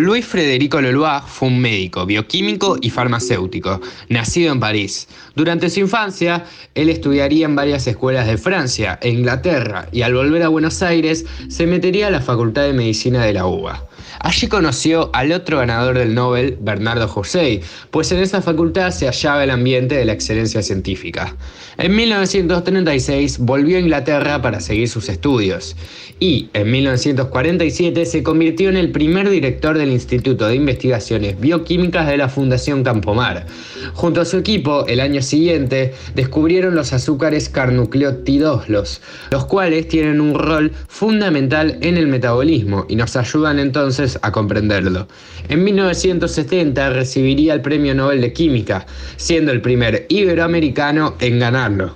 Louis 0.08 0.26
Federico 0.26 0.80
Leloir 0.80 1.22
fue 1.28 1.50
un 1.50 1.60
médico, 1.60 2.06
bioquímico 2.06 2.78
y 2.82 2.90
farmacéutico, 2.90 3.82
nacido 4.08 4.54
en 4.54 4.62
París. 4.62 5.10
Durante 5.36 5.70
su 5.70 5.82
infancia, 5.82 6.46
él 6.76 6.88
estudiaría 6.88 7.46
en 7.46 7.58
varias 7.58 7.86
escuelas 7.88 8.26
de 8.26 8.38
Francia 8.38 8.98
e 9.02 9.10
Inglaterra 9.10 9.90
y 9.92 10.04
al 10.04 10.14
volver 10.14 10.44
a 10.44 10.48
Buenos 10.48 10.82
Aires 10.82 11.26
se 11.50 11.68
metería 11.68 12.08
a 12.08 12.12
la 12.12 12.22
Facultad 12.22 12.62
de 12.62 12.72
Medicina 12.72 13.26
de 13.26 13.34
la 13.34 13.48
UBA. 13.48 13.86
Allí 14.20 14.48
conoció 14.48 15.10
al 15.14 15.32
otro 15.32 15.60
ganador 15.60 15.98
del 15.98 16.16
Nobel, 16.16 16.58
Bernardo 16.60 17.08
José, 17.08 17.62
pues 17.92 18.12
en 18.12 18.20
esa 18.20 18.42
facultad 18.42 18.92
se 18.92 19.06
hallaba 19.06 19.44
el 19.44 19.52
ambiente 19.52 19.96
de 19.96 20.06
la 20.06 20.14
excelencia 20.14 20.62
científica. 20.62 21.36
En 21.78 21.96
1936 21.96 23.40
volvió 23.40 23.78
a 23.78 23.82
Inglaterra 23.82 24.42
para 24.42 24.60
seguir 24.60 24.90
sus 24.90 25.10
estudios 25.10 25.76
y 26.20 26.50
en 26.54 26.72
1947 26.72 28.06
se 28.06 28.24
convirtió 28.24 28.70
en 28.70 28.78
el 28.78 28.92
primer 28.92 29.30
director 29.30 29.78
del 29.78 29.92
Instituto 29.92 30.48
de 30.48 30.56
Investigaciones 30.56 31.40
Bioquímicas 31.40 32.08
de 32.08 32.18
la 32.18 32.30
Fundación 32.30 32.84
Campomar. 32.84 33.46
Junto 33.94 34.22
a 34.22 34.26
su 34.26 34.38
equipo, 34.38 34.86
el 34.88 35.00
año 35.00 35.22
siguiente, 35.22 35.94
descubrieron 36.16 36.74
los 36.74 36.94
azúcares 36.94 37.50
carnucleótidos, 37.50 38.70
los 38.70 39.46
cuales 39.48 39.88
tienen 39.88 40.20
un 40.20 40.34
rol 40.34 40.72
fundamental 40.88 41.78
en 41.82 41.98
el 41.98 42.08
metabolismo 42.08 42.86
y 42.90 42.96
nos 42.96 43.16
ayudan 43.16 43.60
entonces 43.60 44.07
a 44.22 44.32
comprenderlo. 44.32 45.08
En 45.50 45.64
1970 45.64 46.90
recibiría 46.92 47.54
el 47.54 47.62
Premio 47.62 47.94
Nobel 47.94 48.22
de 48.22 48.34
Química, 48.34 48.86
siendo 49.18 49.52
el 49.52 49.62
primer 49.62 50.06
iberoamericano 50.10 51.16
en 51.20 51.40
ganarlo. 51.40 51.96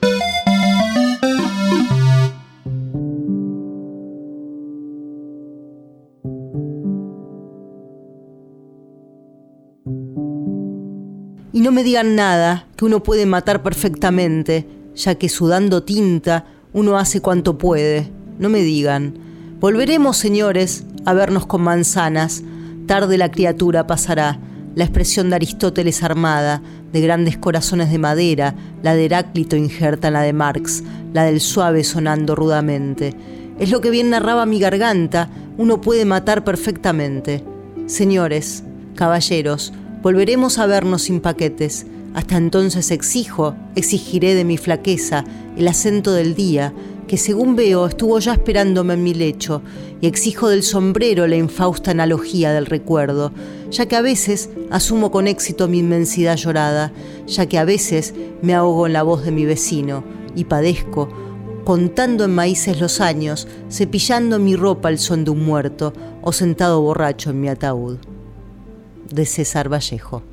Y 11.53 11.59
no 11.59 11.71
me 11.71 11.83
digan 11.83 12.15
nada 12.15 12.67
que 12.75 12.85
uno 12.85 13.03
puede 13.03 13.25
matar 13.25 13.61
perfectamente, 13.61 14.65
ya 14.95 15.15
que 15.15 15.29
sudando 15.29 15.83
tinta 15.83 16.45
uno 16.73 16.97
hace 16.97 17.21
cuanto 17.21 17.57
puede. 17.57 18.09
No 18.39 18.49
me 18.49 18.61
digan. 18.61 19.13
Volveremos, 19.59 20.17
señores, 20.17 20.85
a 21.05 21.13
vernos 21.13 21.45
con 21.45 21.61
manzanas. 21.61 22.43
Tarde 22.85 23.17
la 23.17 23.31
criatura 23.31 23.87
pasará. 23.87 24.39
La 24.75 24.85
expresión 24.85 25.29
de 25.29 25.35
Aristóteles 25.35 26.01
armada, 26.01 26.61
de 26.93 27.01
grandes 27.01 27.37
corazones 27.37 27.91
de 27.91 27.97
madera, 27.97 28.55
la 28.83 28.95
de 28.95 29.05
Heráclito 29.05 29.55
injerta 29.55 30.07
en 30.07 30.13
la 30.13 30.21
de 30.21 30.33
Marx, 30.33 30.83
la 31.13 31.23
del 31.23 31.41
suave 31.41 31.83
sonando 31.83 32.35
rudamente. 32.35 33.13
Es 33.59 33.69
lo 33.69 33.81
que 33.81 33.89
bien 33.89 34.09
narraba 34.09 34.45
mi 34.45 34.59
garganta, 34.59 35.29
uno 35.57 35.81
puede 35.81 36.05
matar 36.05 36.43
perfectamente. 36.43 37.43
Señores, 37.85 38.63
caballeros, 38.95 39.73
volveremos 40.01 40.57
a 40.57 40.65
vernos 40.65 41.03
sin 41.03 41.19
paquetes, 41.19 41.85
Hasta 42.13 42.35
entonces 42.35 42.91
exijo, 42.91 43.55
exigiré 43.75 44.35
de 44.35 44.43
mi 44.43 44.57
flaqueza 44.57 45.23
el 45.55 45.67
acento 45.67 46.11
del 46.11 46.35
día, 46.35 46.73
que 47.11 47.17
según 47.17 47.57
veo 47.57 47.87
estuvo 47.87 48.17
ya 48.19 48.31
esperándome 48.31 48.93
en 48.93 49.03
mi 49.03 49.13
lecho, 49.13 49.61
y 49.99 50.07
exijo 50.07 50.47
del 50.47 50.63
sombrero 50.63 51.27
la 51.27 51.35
infausta 51.35 51.91
analogía 51.91 52.53
del 52.53 52.65
recuerdo, 52.65 53.33
ya 53.69 53.85
que 53.85 53.97
a 53.97 54.01
veces 54.01 54.49
asumo 54.69 55.11
con 55.11 55.27
éxito 55.27 55.67
mi 55.67 55.79
inmensidad 55.79 56.37
llorada, 56.37 56.93
ya 57.27 57.47
que 57.47 57.57
a 57.57 57.65
veces 57.65 58.13
me 58.41 58.53
ahogo 58.53 58.87
en 58.87 58.93
la 58.93 59.03
voz 59.03 59.25
de 59.25 59.31
mi 59.31 59.43
vecino, 59.43 60.05
y 60.37 60.45
padezco, 60.45 61.09
contando 61.65 62.23
en 62.23 62.33
maíces 62.33 62.79
los 62.79 63.01
años, 63.01 63.45
cepillando 63.69 64.39
mi 64.39 64.55
ropa 64.55 64.87
al 64.87 64.97
son 64.97 65.25
de 65.25 65.31
un 65.31 65.43
muerto, 65.43 65.91
o 66.21 66.31
sentado 66.31 66.79
borracho 66.81 67.31
en 67.31 67.41
mi 67.41 67.49
ataúd. 67.49 67.97
De 69.11 69.25
César 69.25 69.67
Vallejo. 69.67 70.23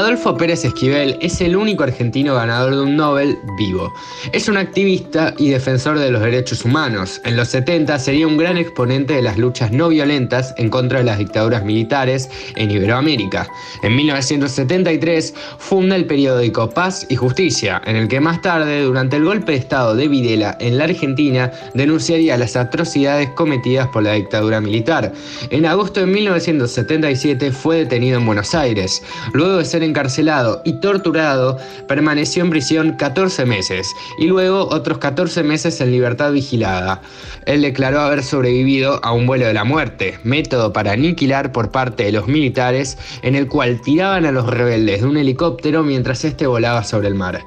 Adolfo 0.00 0.34
Pérez 0.34 0.64
Esquivel 0.64 1.18
es 1.20 1.42
el 1.42 1.54
único 1.54 1.82
argentino 1.82 2.34
ganador 2.34 2.74
de 2.74 2.80
un 2.80 2.96
Nobel 2.96 3.38
vivo. 3.58 3.92
Es 4.32 4.48
un 4.48 4.56
activista 4.56 5.34
y 5.36 5.50
defensor 5.50 5.98
de 5.98 6.10
los 6.10 6.22
derechos 6.22 6.64
humanos. 6.64 7.20
En 7.26 7.36
los 7.36 7.48
70 7.48 7.98
sería 7.98 8.26
un 8.26 8.38
gran 8.38 8.56
exponente 8.56 9.12
de 9.12 9.20
las 9.20 9.36
luchas 9.36 9.72
no 9.72 9.90
violentas 9.90 10.54
en 10.56 10.70
contra 10.70 11.00
de 11.00 11.04
las 11.04 11.18
dictaduras 11.18 11.64
militares 11.64 12.30
en 12.56 12.70
Iberoamérica. 12.70 13.46
En 13.82 13.94
1973 13.94 15.34
funda 15.58 15.96
el 15.96 16.06
periódico 16.06 16.70
Paz 16.70 17.04
y 17.10 17.16
Justicia, 17.16 17.82
en 17.84 17.96
el 17.96 18.08
que 18.08 18.20
más 18.20 18.40
tarde, 18.40 18.80
durante 18.80 19.16
el 19.16 19.26
golpe 19.26 19.52
de 19.52 19.58
Estado 19.58 19.94
de 19.94 20.08
Videla 20.08 20.56
en 20.60 20.78
la 20.78 20.84
Argentina, 20.84 21.52
denunciaría 21.74 22.38
las 22.38 22.56
atrocidades 22.56 23.28
cometidas 23.32 23.88
por 23.88 24.04
la 24.04 24.14
dictadura 24.14 24.62
militar. 24.62 25.12
En 25.50 25.66
agosto 25.66 26.00
de 26.00 26.06
1977 26.06 27.52
fue 27.52 27.76
detenido 27.76 28.18
en 28.18 28.24
Buenos 28.24 28.54
Aires. 28.54 29.02
Luego 29.34 29.58
de 29.58 29.66
ser 29.66 29.89
encarcelado 29.90 30.62
y 30.64 30.80
torturado, 30.80 31.58
permaneció 31.86 32.42
en 32.42 32.50
prisión 32.50 32.92
14 32.96 33.44
meses 33.44 33.92
y 34.18 34.26
luego 34.26 34.68
otros 34.70 34.98
14 34.98 35.42
meses 35.42 35.80
en 35.80 35.90
libertad 35.90 36.32
vigilada. 36.32 37.02
Él 37.46 37.62
declaró 37.62 38.00
haber 38.00 38.22
sobrevivido 38.22 39.00
a 39.04 39.12
un 39.12 39.26
vuelo 39.26 39.46
de 39.46 39.54
la 39.54 39.64
muerte, 39.64 40.18
método 40.24 40.72
para 40.72 40.92
aniquilar 40.92 41.52
por 41.52 41.70
parte 41.70 42.04
de 42.04 42.12
los 42.12 42.26
militares 42.26 42.96
en 43.22 43.34
el 43.34 43.46
cual 43.48 43.80
tiraban 43.82 44.24
a 44.24 44.32
los 44.32 44.46
rebeldes 44.46 45.02
de 45.02 45.06
un 45.06 45.16
helicóptero 45.16 45.82
mientras 45.82 46.24
éste 46.24 46.46
volaba 46.46 46.84
sobre 46.84 47.08
el 47.08 47.14
mar. 47.14 47.40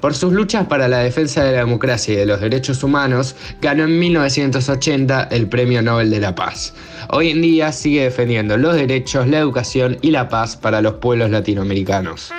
Por 0.00 0.14
sus 0.14 0.32
luchas 0.32 0.66
para 0.66 0.88
la 0.88 0.98
defensa 0.98 1.44
de 1.44 1.52
la 1.52 1.58
democracia 1.58 2.14
y 2.14 2.16
de 2.16 2.26
los 2.26 2.40
derechos 2.40 2.82
humanos, 2.82 3.36
ganó 3.60 3.84
en 3.84 3.98
1980 3.98 5.28
el 5.30 5.48
Premio 5.48 5.82
Nobel 5.82 6.10
de 6.10 6.20
la 6.20 6.34
Paz. 6.34 6.74
Hoy 7.10 7.30
en 7.30 7.42
día 7.42 7.72
sigue 7.72 8.02
defendiendo 8.02 8.56
los 8.56 8.74
derechos, 8.74 9.28
la 9.28 9.38
educación 9.38 9.98
y 10.00 10.10
la 10.10 10.28
paz 10.28 10.56
para 10.56 10.80
los 10.80 10.94
pueblos 10.94 11.30
latinoamericanos. 11.30 12.32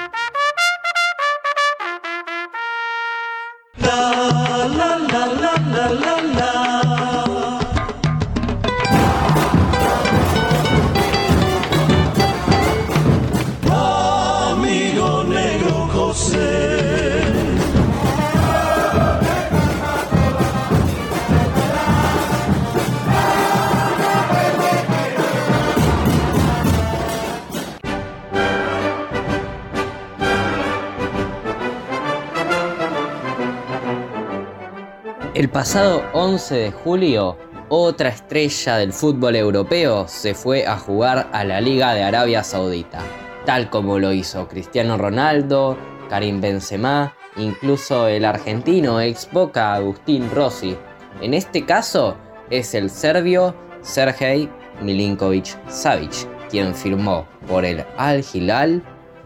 El 35.46 35.52
pasado 35.52 36.04
11 36.14 36.56
de 36.56 36.72
julio, 36.72 37.38
otra 37.70 38.10
estrella 38.10 38.78
del 38.78 38.92
fútbol 38.92 39.36
europeo 39.36 40.08
se 40.08 40.34
fue 40.34 40.66
a 40.66 40.76
jugar 40.76 41.30
a 41.34 41.44
la 41.44 41.62
Liga 41.62 41.94
de 41.94 42.02
Arabia 42.02 42.44
Saudita, 42.44 42.98
tal 43.46 43.70
como 43.70 44.00
lo 44.00 44.12
hizo 44.12 44.48
Cristiano 44.48 44.98
Ronaldo, 44.98 45.78
Karim 46.10 46.42
Benzema, 46.42 47.16
incluso 47.38 48.08
el 48.08 48.26
argentino 48.26 49.00
ex 49.00 49.30
Boca 49.32 49.76
Agustín 49.76 50.32
Rossi. 50.34 50.76
En 51.22 51.36
este 51.36 51.64
caso 51.64 52.18
es 52.50 52.74
el 52.74 52.90
serbio 52.90 53.56
Sergej 53.84 54.50
Milinkovic 54.82 55.60
Savic, 55.70 56.28
quien 56.50 56.74
firmó 56.74 57.28
por 57.48 57.66
el 57.66 57.86
Al 57.98 58.26
Hilal 58.34 58.82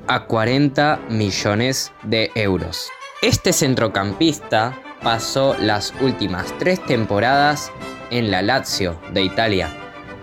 a 0.07 0.25
40 0.25 0.99
millones 1.07 1.93
de 2.03 2.29
euros. 2.35 2.89
Este 3.21 3.53
centrocampista 3.53 4.75
pasó 5.03 5.55
las 5.59 5.93
últimas 6.01 6.53
tres 6.59 6.83
temporadas 6.85 7.71
en 8.11 8.31
la 8.31 8.41
Lazio 8.41 8.99
de 9.13 9.23
Italia. 9.23 9.69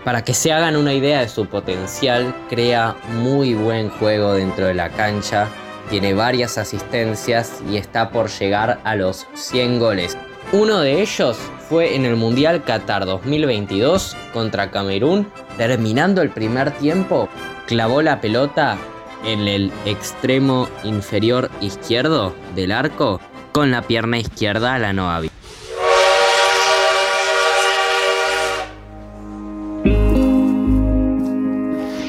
Para 0.03 0.23
que 0.23 0.33
se 0.33 0.53
hagan 0.53 0.75
una 0.75 0.93
idea 0.93 1.21
de 1.21 1.29
su 1.29 1.47
potencial, 1.47 2.33
crea 2.49 2.95
muy 3.13 3.53
buen 3.53 3.89
juego 3.89 4.33
dentro 4.33 4.67
de 4.67 4.73
la 4.73 4.89
cancha, 4.89 5.47
tiene 5.89 6.13
varias 6.13 6.57
asistencias 6.57 7.61
y 7.69 7.77
está 7.77 8.09
por 8.11 8.29
llegar 8.29 8.79
a 8.83 8.95
los 8.95 9.27
100 9.33 9.79
goles. 9.79 10.17
Uno 10.51 10.79
de 10.79 11.01
ellos 11.01 11.37
fue 11.67 11.95
en 11.95 12.05
el 12.05 12.15
Mundial 12.15 12.63
Qatar 12.63 13.05
2022 13.05 14.15
contra 14.33 14.71
Camerún, 14.71 15.27
terminando 15.57 16.21
el 16.21 16.29
primer 16.29 16.71
tiempo, 16.71 17.27
clavó 17.65 18.01
la 18.01 18.21
pelota 18.21 18.77
en 19.25 19.47
el 19.47 19.71
extremo 19.85 20.69
inferior 20.83 21.49
izquierdo 21.59 22.33
del 22.55 22.71
arco 22.71 23.19
con 23.57 23.71
la 23.71 23.81
pierna 23.81 24.19
izquierda 24.19 24.75
a 24.75 24.77
la 24.77 24.93
no 24.93 25.09
hábil. 25.09 25.31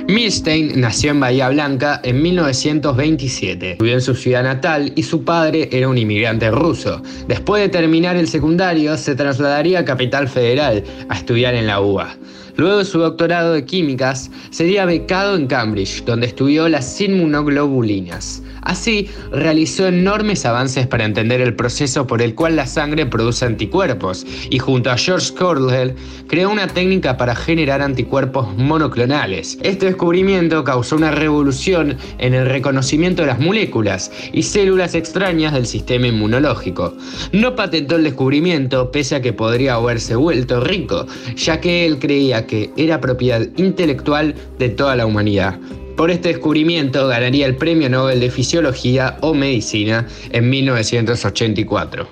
Milstein 0.09 0.79
nació 0.79 1.13
en 1.13 1.21
Bahía 1.21 1.49
Blanca 1.49 2.03
en 2.05 2.21
1927. 2.21 3.79
Vivió 3.81 3.95
en 3.95 4.03
su 4.03 4.15
ciudad 4.15 4.43
natal 4.43 4.93
y 4.95 5.03
su 5.03 5.25
padre 5.25 5.71
era 5.73 5.89
un 5.89 5.97
inmigrante 5.97 6.51
ruso. 6.51 7.01
Después 7.29 7.63
de 7.63 7.71
terminar 7.71 8.17
el 8.17 8.29
secundario, 8.29 8.99
se 8.99 9.15
trasladaría 9.15 9.79
a 9.79 9.85
Capital 9.87 10.29
Federal 10.29 10.85
a 11.09 11.17
estudiar 11.17 11.55
en 11.55 11.67
la 11.67 11.81
UBA. 11.81 12.15
Luego 12.57 12.79
de 12.79 12.85
su 12.85 12.99
doctorado 12.99 13.53
de 13.53 13.65
químicas, 13.65 14.31
sería 14.51 14.85
becado 14.85 15.37
en 15.37 15.47
Cambridge, 15.47 16.05
donde 16.05 16.27
estudió 16.27 16.69
las 16.69 17.01
inmunoglobulinas. 17.01 18.43
Así, 18.69 19.09
realizó 19.33 19.87
enormes 19.87 20.45
avances 20.45 20.87
para 20.87 21.07
entender 21.07 21.41
el 21.41 21.55
proceso 21.55 22.07
por 22.07 22.21
el 22.21 22.35
cual 22.35 22.55
la 22.55 22.67
sangre 22.67 23.07
produce 23.07 23.47
anticuerpos 23.47 24.27
y 24.51 24.59
junto 24.59 24.91
a 24.91 24.99
George 24.99 25.33
Cordell 25.33 25.95
creó 26.27 26.51
una 26.51 26.67
técnica 26.67 27.17
para 27.17 27.35
generar 27.35 27.81
anticuerpos 27.81 28.55
monoclonales. 28.59 29.57
Este 29.63 29.87
descubrimiento 29.87 30.65
causó 30.65 30.97
una 30.97 31.13
revolución 31.13 31.97
en 32.19 32.35
el 32.35 32.45
reconocimiento 32.45 33.23
de 33.23 33.29
las 33.29 33.41
moléculas 33.41 34.13
y 34.35 34.43
células 34.43 34.95
extrañas 34.95 35.55
del 35.55 35.67
sistema 35.67 36.09
inmunológico. 36.09 36.95
No 37.33 37.57
patentó 37.57 37.97
el 37.97 38.05
descubrimiento 38.05 38.93
pese 38.93 39.17
a 39.17 39.23
que 39.23 39.33
podría 39.33 39.77
haberse 39.77 40.15
vuelto 40.15 40.61
rico, 40.61 41.07
ya 41.37 41.59
que 41.59 41.87
él 41.87 41.99
creía 41.99 42.47
que 42.47 42.71
era 42.77 43.01
propiedad 43.01 43.47
intelectual 43.57 44.35
de 44.59 44.69
toda 44.69 44.95
la 44.95 45.07
humanidad. 45.07 45.59
Por 45.99 46.13
este 46.13 46.29
descubrimiento 46.29 47.09
ganaría 47.09 47.45
el 47.45 47.57
Premio 47.57 47.91
Nobel 47.91 48.21
de 48.21 48.31
Fisiología 48.31 49.19
o 49.21 49.35
Medicina 49.35 50.07
en 50.31 50.49
1984. 50.49 52.09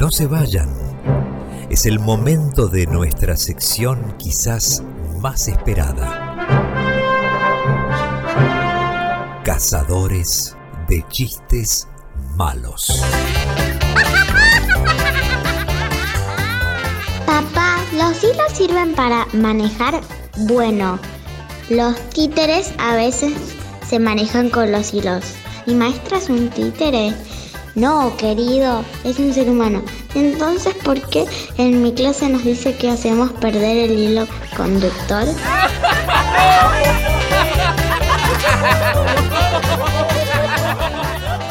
No 0.00 0.10
se 0.10 0.26
vayan. 0.26 0.74
Es 1.70 1.86
el 1.86 2.00
momento 2.00 2.66
de 2.66 2.86
nuestra 2.88 3.36
sección 3.36 4.16
quizás 4.18 4.82
más 5.20 5.46
esperada. 5.46 6.34
Cazadores 9.44 10.56
de 10.88 11.04
chistes 11.10 11.86
malos. 12.36 13.00
Papá, 17.24 17.78
los 17.92 18.24
hilos 18.24 18.52
sirven 18.52 18.94
para 18.96 19.26
manejar. 19.32 20.00
Bueno, 20.48 20.98
los 21.76 21.98
títeres 22.10 22.72
a 22.76 22.94
veces 22.94 23.32
se 23.88 23.98
manejan 23.98 24.50
con 24.50 24.70
los 24.70 24.92
hilos. 24.92 25.24
¿Mi 25.66 25.74
maestra 25.74 26.18
es 26.18 26.28
un 26.28 26.50
títere? 26.50 27.14
No, 27.74 28.14
querido, 28.18 28.84
es 29.04 29.18
un 29.18 29.32
ser 29.32 29.48
humano. 29.48 29.82
Entonces, 30.14 30.74
¿por 30.84 31.00
qué 31.08 31.24
en 31.56 31.82
mi 31.82 31.94
clase 31.94 32.28
nos 32.28 32.44
dice 32.44 32.76
que 32.76 32.90
hacemos 32.90 33.32
perder 33.32 33.90
el 33.90 33.98
hilo 33.98 34.28
conductor? 34.54 35.24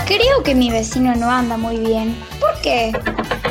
Creo 0.06 0.44
que 0.44 0.54
mi 0.54 0.70
vecino 0.70 1.16
no 1.16 1.32
anda 1.32 1.58
muy 1.58 1.78
bien. 1.78 2.16
¿Por 2.40 2.62
qué? 2.62 2.92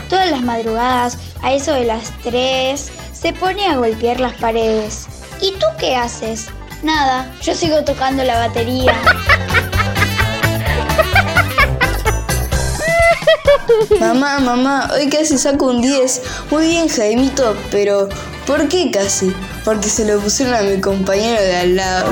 Todas 0.08 0.30
las 0.30 0.42
madrugadas, 0.42 1.18
a 1.42 1.52
eso 1.52 1.72
de 1.72 1.86
las 1.86 2.12
3, 2.22 2.92
se 3.12 3.32
pone 3.32 3.66
a 3.66 3.76
golpear 3.76 4.20
las 4.20 4.34
paredes. 4.34 5.08
¿Y 5.40 5.50
tú 5.52 5.66
qué 5.78 5.96
haces? 5.96 6.46
Nada, 6.82 7.30
yo 7.42 7.54
sigo 7.54 7.84
tocando 7.84 8.24
la 8.24 8.38
batería. 8.38 8.94
Mamá, 14.00 14.40
mamá, 14.40 14.90
hoy 14.94 15.08
casi 15.10 15.36
saco 15.36 15.66
un 15.66 15.82
10. 15.82 16.22
Muy 16.50 16.68
bien, 16.68 16.88
Jaimito, 16.88 17.56
pero 17.70 18.08
¿por 18.46 18.66
qué 18.68 18.90
casi? 18.90 19.34
Porque 19.64 19.88
se 19.88 20.06
lo 20.06 20.18
pusieron 20.20 20.54
a 20.54 20.62
mi 20.62 20.80
compañero 20.80 21.40
de 21.40 21.56
al 21.56 21.76
lado. 21.76 22.10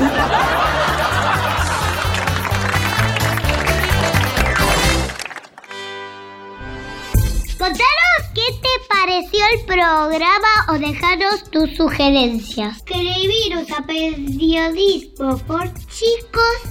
Pareció 9.19 9.43
el 9.53 9.59
programa 9.65 10.47
o 10.69 10.79
dejaros 10.79 11.43
tus 11.51 11.75
sugerencias. 11.75 12.77
Escribiros 12.77 13.69
a 13.77 13.85
periodismo 13.85 15.37
por 15.39 15.67
chicos 15.87 16.61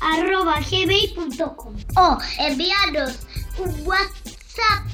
arroba 0.00 0.60
gmail.com 0.60 1.74
o 1.96 2.18
enviarnos 2.38 3.18
un 3.58 3.74
WhatsApp 3.86 4.86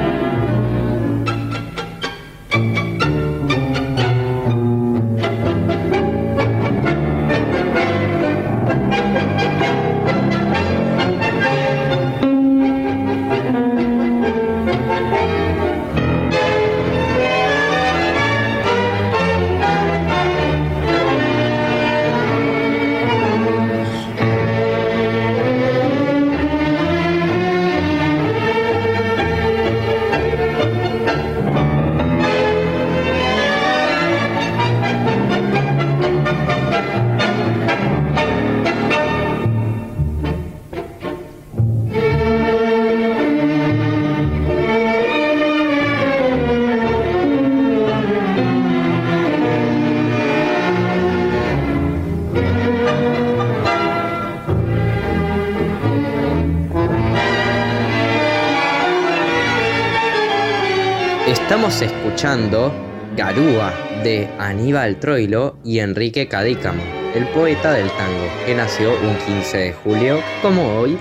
Escuchando 62.17 62.73
Garúa 63.15 63.71
de 64.03 64.27
Aníbal 64.39 64.99
Troilo 64.99 65.55
y 65.63 65.77
Enrique 65.77 66.27
Cadícamo, 66.27 66.81
el 67.13 67.27
poeta 67.27 67.73
del 67.73 67.91
tango, 67.91 68.25
que 68.43 68.55
nació 68.55 68.89
un 68.89 69.15
15 69.35 69.57
de 69.57 69.73
julio, 69.73 70.19
como 70.41 70.79
hoy, 70.79 70.97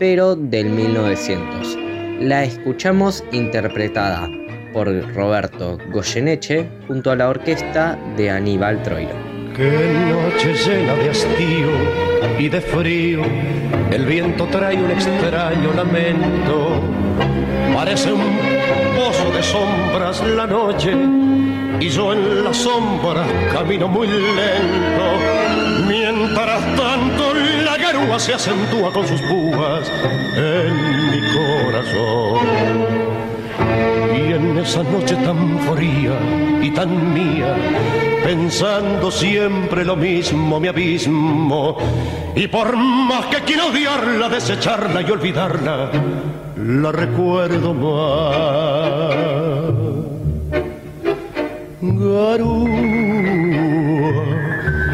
pero 0.00 0.34
del 0.34 0.70
1900. 0.70 1.78
La 2.22 2.42
escuchamos 2.42 3.22
interpretada 3.30 4.28
por 4.72 4.88
Roberto 5.14 5.78
Goyeneche 5.92 6.68
junto 6.88 7.12
a 7.12 7.16
la 7.16 7.28
orquesta 7.28 7.96
de 8.16 8.28
Aníbal 8.28 8.82
Troilo. 8.82 9.14
Qué 9.56 9.94
noche 10.10 10.54
llena 10.54 10.94
de 10.94 11.10
hastío 11.10 11.70
y 12.36 12.48
de 12.48 12.60
frío, 12.60 13.22
el 13.92 14.04
viento 14.06 14.44
trae 14.46 14.76
un 14.76 14.90
extraño 14.90 15.72
lamento. 15.72 16.82
Parece 17.72 18.12
un 18.12 18.57
pozo 18.98 19.30
de 19.30 19.42
sombras 19.44 20.20
la 20.26 20.46
noche 20.46 20.92
y 21.78 21.88
yo 21.88 22.12
en 22.12 22.42
la 22.42 22.52
sombra 22.52 23.24
camino 23.52 23.86
muy 23.86 24.08
lento. 24.08 25.06
Mientras 25.86 26.60
tanto 26.76 27.32
la 27.64 27.76
garúa 27.78 28.18
se 28.18 28.34
acentúa 28.34 28.92
con 28.92 29.06
sus 29.06 29.20
púas 29.22 29.88
en 30.36 30.74
mi 31.12 31.20
corazón. 31.36 32.46
Y 34.16 34.32
en 34.32 34.58
esa 34.58 34.82
noche 34.82 35.14
tan 35.16 35.60
fría 35.60 36.18
y 36.60 36.70
tan 36.72 37.14
mía, 37.14 37.54
pensando 38.24 39.10
siempre 39.12 39.84
lo 39.84 39.94
mismo, 39.94 40.58
mi 40.58 40.68
abismo. 40.68 41.76
Y 42.34 42.48
por 42.48 42.76
más 42.76 43.26
que 43.26 43.38
quiero 43.42 43.68
odiarla, 43.68 44.28
desecharla 44.28 45.02
y 45.02 45.10
olvidarla, 45.10 45.90
la 46.68 46.92
recuerdo 46.92 47.72
más. 47.72 49.16
Garúa, 51.80 52.68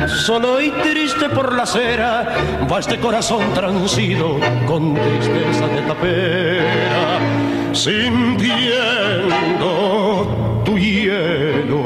solo 0.06 0.60
y 0.60 0.70
triste 0.70 1.28
por 1.30 1.52
la 1.52 1.64
acera, 1.64 2.36
va 2.70 2.78
este 2.78 3.00
corazón 3.00 3.42
transido 3.54 4.38
con 4.68 4.94
tristeza 4.94 5.66
de 5.66 5.82
tapera 5.82 7.18
sintiendo 7.72 9.42
tu 10.64 10.78
hielo, 10.78 11.82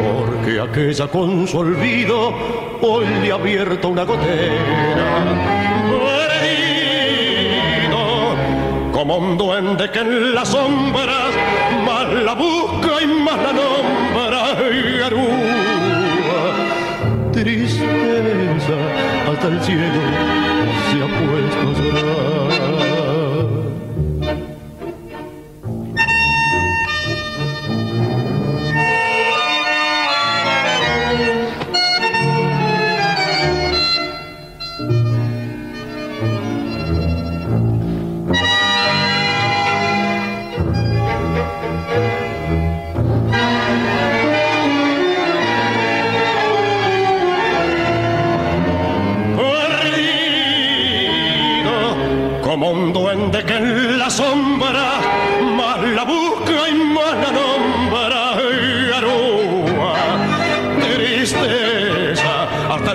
porque 0.00 0.60
aquella 0.60 1.08
con 1.08 1.48
su 1.48 1.58
olvido 1.58 2.32
hoy 2.80 3.06
le 3.20 3.32
ha 3.32 3.34
abierto 3.34 3.88
una 3.88 4.04
gotera. 4.04 5.69
Como 9.00 9.16
un 9.16 9.38
duende 9.38 9.90
que 9.90 10.00
en 10.00 10.34
las 10.34 10.48
sombras 10.48 11.32
más 11.86 12.06
la 12.22 12.34
busca 12.34 13.00
y 13.02 13.06
más 13.06 13.38
la 13.38 13.52
nombra, 13.54 14.42
garúa. 15.00 15.38
Tristeza 17.32 18.78
hasta 19.32 19.48
el 19.48 19.62
cielo 19.62 20.02
se 20.90 21.02
ha 21.02 21.08
puesto 21.16 21.66
a 21.70 21.90
llorar. 21.90 22.99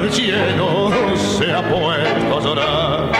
El 0.06 0.12
cielo 0.12 0.92
se 1.18 1.52
ha 1.52 1.62
puesto 1.68 2.38
a 2.38 2.42
llorar. 2.44 3.12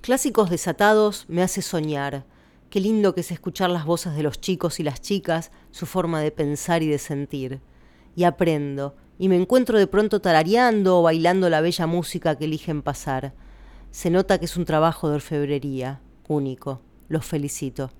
Clásicos 0.00 0.50
desatados 0.50 1.26
me 1.28 1.42
hace 1.42 1.62
soñar. 1.62 2.24
Qué 2.70 2.80
lindo 2.80 3.14
que 3.14 3.20
es 3.20 3.30
escuchar 3.30 3.70
las 3.70 3.84
voces 3.84 4.16
de 4.16 4.24
los 4.24 4.40
chicos 4.40 4.80
y 4.80 4.82
las 4.82 5.00
chicas, 5.00 5.52
su 5.70 5.86
forma 5.86 6.20
de 6.20 6.32
pensar 6.32 6.82
y 6.82 6.88
de 6.88 6.98
sentir. 6.98 7.60
Y 8.16 8.24
aprendo, 8.24 8.96
y 9.18 9.28
me 9.28 9.36
encuentro 9.36 9.78
de 9.78 9.86
pronto 9.86 10.20
tarareando 10.20 10.98
o 10.98 11.02
bailando 11.02 11.48
la 11.48 11.60
bella 11.60 11.86
música 11.86 12.36
que 12.36 12.46
eligen 12.46 12.82
pasar. 12.82 13.32
Se 13.92 14.10
nota 14.10 14.38
que 14.38 14.46
es 14.46 14.56
un 14.56 14.64
trabajo 14.64 15.08
de 15.08 15.16
orfebrería, 15.16 16.00
único. 16.32 16.80
Los 17.08 17.24
felicito. 17.24 17.90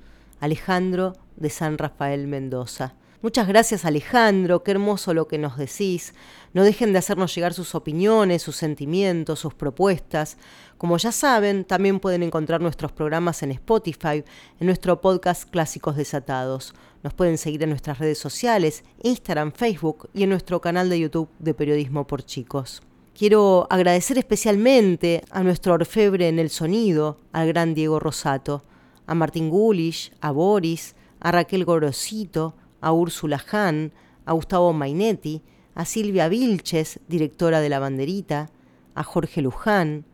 Alejandro 0.40 1.14
de 1.36 1.50
San 1.50 1.78
Rafael 1.78 2.26
Mendoza. 2.26 2.94
Muchas 3.22 3.46
gracias 3.46 3.84
Alejandro, 3.84 4.64
qué 4.64 4.72
hermoso 4.72 5.14
lo 5.14 5.28
que 5.28 5.38
nos 5.38 5.56
decís. 5.56 6.12
No 6.54 6.64
dejen 6.64 6.92
de 6.92 6.98
hacernos 6.98 7.32
llegar 7.32 7.54
sus 7.54 7.76
opiniones, 7.76 8.42
sus 8.42 8.56
sentimientos, 8.56 9.38
sus 9.38 9.54
propuestas. 9.54 10.38
Como 10.76 10.96
ya 10.96 11.12
saben, 11.12 11.64
también 11.64 12.00
pueden 12.00 12.24
encontrar 12.24 12.60
nuestros 12.60 12.90
programas 12.90 13.44
en 13.44 13.52
Spotify, 13.52 14.24
en 14.58 14.66
nuestro 14.66 15.00
podcast 15.00 15.48
Clásicos 15.48 15.94
Desatados. 15.94 16.74
Nos 17.04 17.14
pueden 17.14 17.38
seguir 17.38 17.62
en 17.62 17.70
nuestras 17.70 18.00
redes 18.00 18.18
sociales, 18.18 18.82
Instagram, 19.04 19.52
Facebook 19.52 20.10
y 20.12 20.24
en 20.24 20.30
nuestro 20.30 20.60
canal 20.60 20.90
de 20.90 20.98
YouTube 20.98 21.28
de 21.38 21.54
Periodismo 21.54 22.08
por 22.08 22.24
Chicos. 22.24 22.82
Quiero 23.22 23.68
agradecer 23.70 24.18
especialmente 24.18 25.22
a 25.30 25.44
nuestro 25.44 25.74
orfebre 25.74 26.26
en 26.26 26.40
el 26.40 26.50
sonido, 26.50 27.20
al 27.30 27.46
gran 27.46 27.72
Diego 27.72 28.00
Rosato, 28.00 28.64
a 29.06 29.14
Martín 29.14 29.48
Gulish, 29.48 30.12
a 30.20 30.32
Boris, 30.32 30.96
a 31.20 31.30
Raquel 31.30 31.64
Gorosito, 31.64 32.56
a 32.80 32.90
Úrsula 32.90 33.40
Hahn, 33.52 33.92
a 34.26 34.32
Gustavo 34.32 34.72
Mainetti, 34.72 35.40
a 35.76 35.84
Silvia 35.84 36.26
Vilches, 36.26 36.98
directora 37.06 37.60
de 37.60 37.68
La 37.68 37.78
Banderita, 37.78 38.50
a 38.96 39.04
Jorge 39.04 39.40
Luján, 39.40 40.04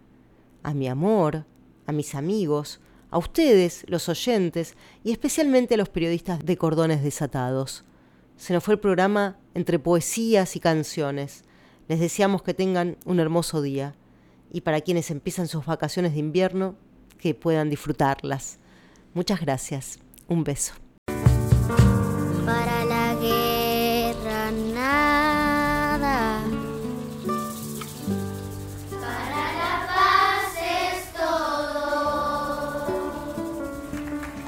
a 0.63 0.75
mi 0.75 0.87
amor, 0.87 1.47
a 1.87 1.93
mis 1.93 2.15
amigos, 2.15 2.79
a 3.11 3.17
ustedes, 3.17 3.87
los 3.89 4.11
oyentes, 4.11 4.75
y 5.03 5.13
especialmente 5.13 5.77
a 5.77 5.79
los 5.79 5.89
periodistas 5.89 6.45
de 6.45 6.59
Cordones 6.59 7.03
Desatados. 7.03 7.87
Se 8.37 8.53
nos 8.53 8.63
fue 8.63 8.75
el 8.75 8.81
programa 8.81 9.39
entre 9.55 9.79
poesías 9.79 10.57
y 10.57 10.61
canciones. 10.61 11.48
Les 11.89 11.99
deseamos 11.99 12.43
que 12.43 12.53
tengan 12.55 12.99
un 13.07 13.19
hermoso 13.19 13.63
día 13.63 13.95
y 14.53 14.61
para 14.61 14.83
quienes 14.83 15.11
empiezan 15.11 15.49
sus 15.49 15.65
vacaciones 15.65 16.13
de 16.13 16.21
invierno, 16.21 16.77
que 17.19 17.35
puedan 17.35 17.71
disfrutarlas. 17.71 18.59
Muchas 19.15 19.41
gracias. 19.41 19.99
Un 20.29 20.45
beso. 20.45 20.75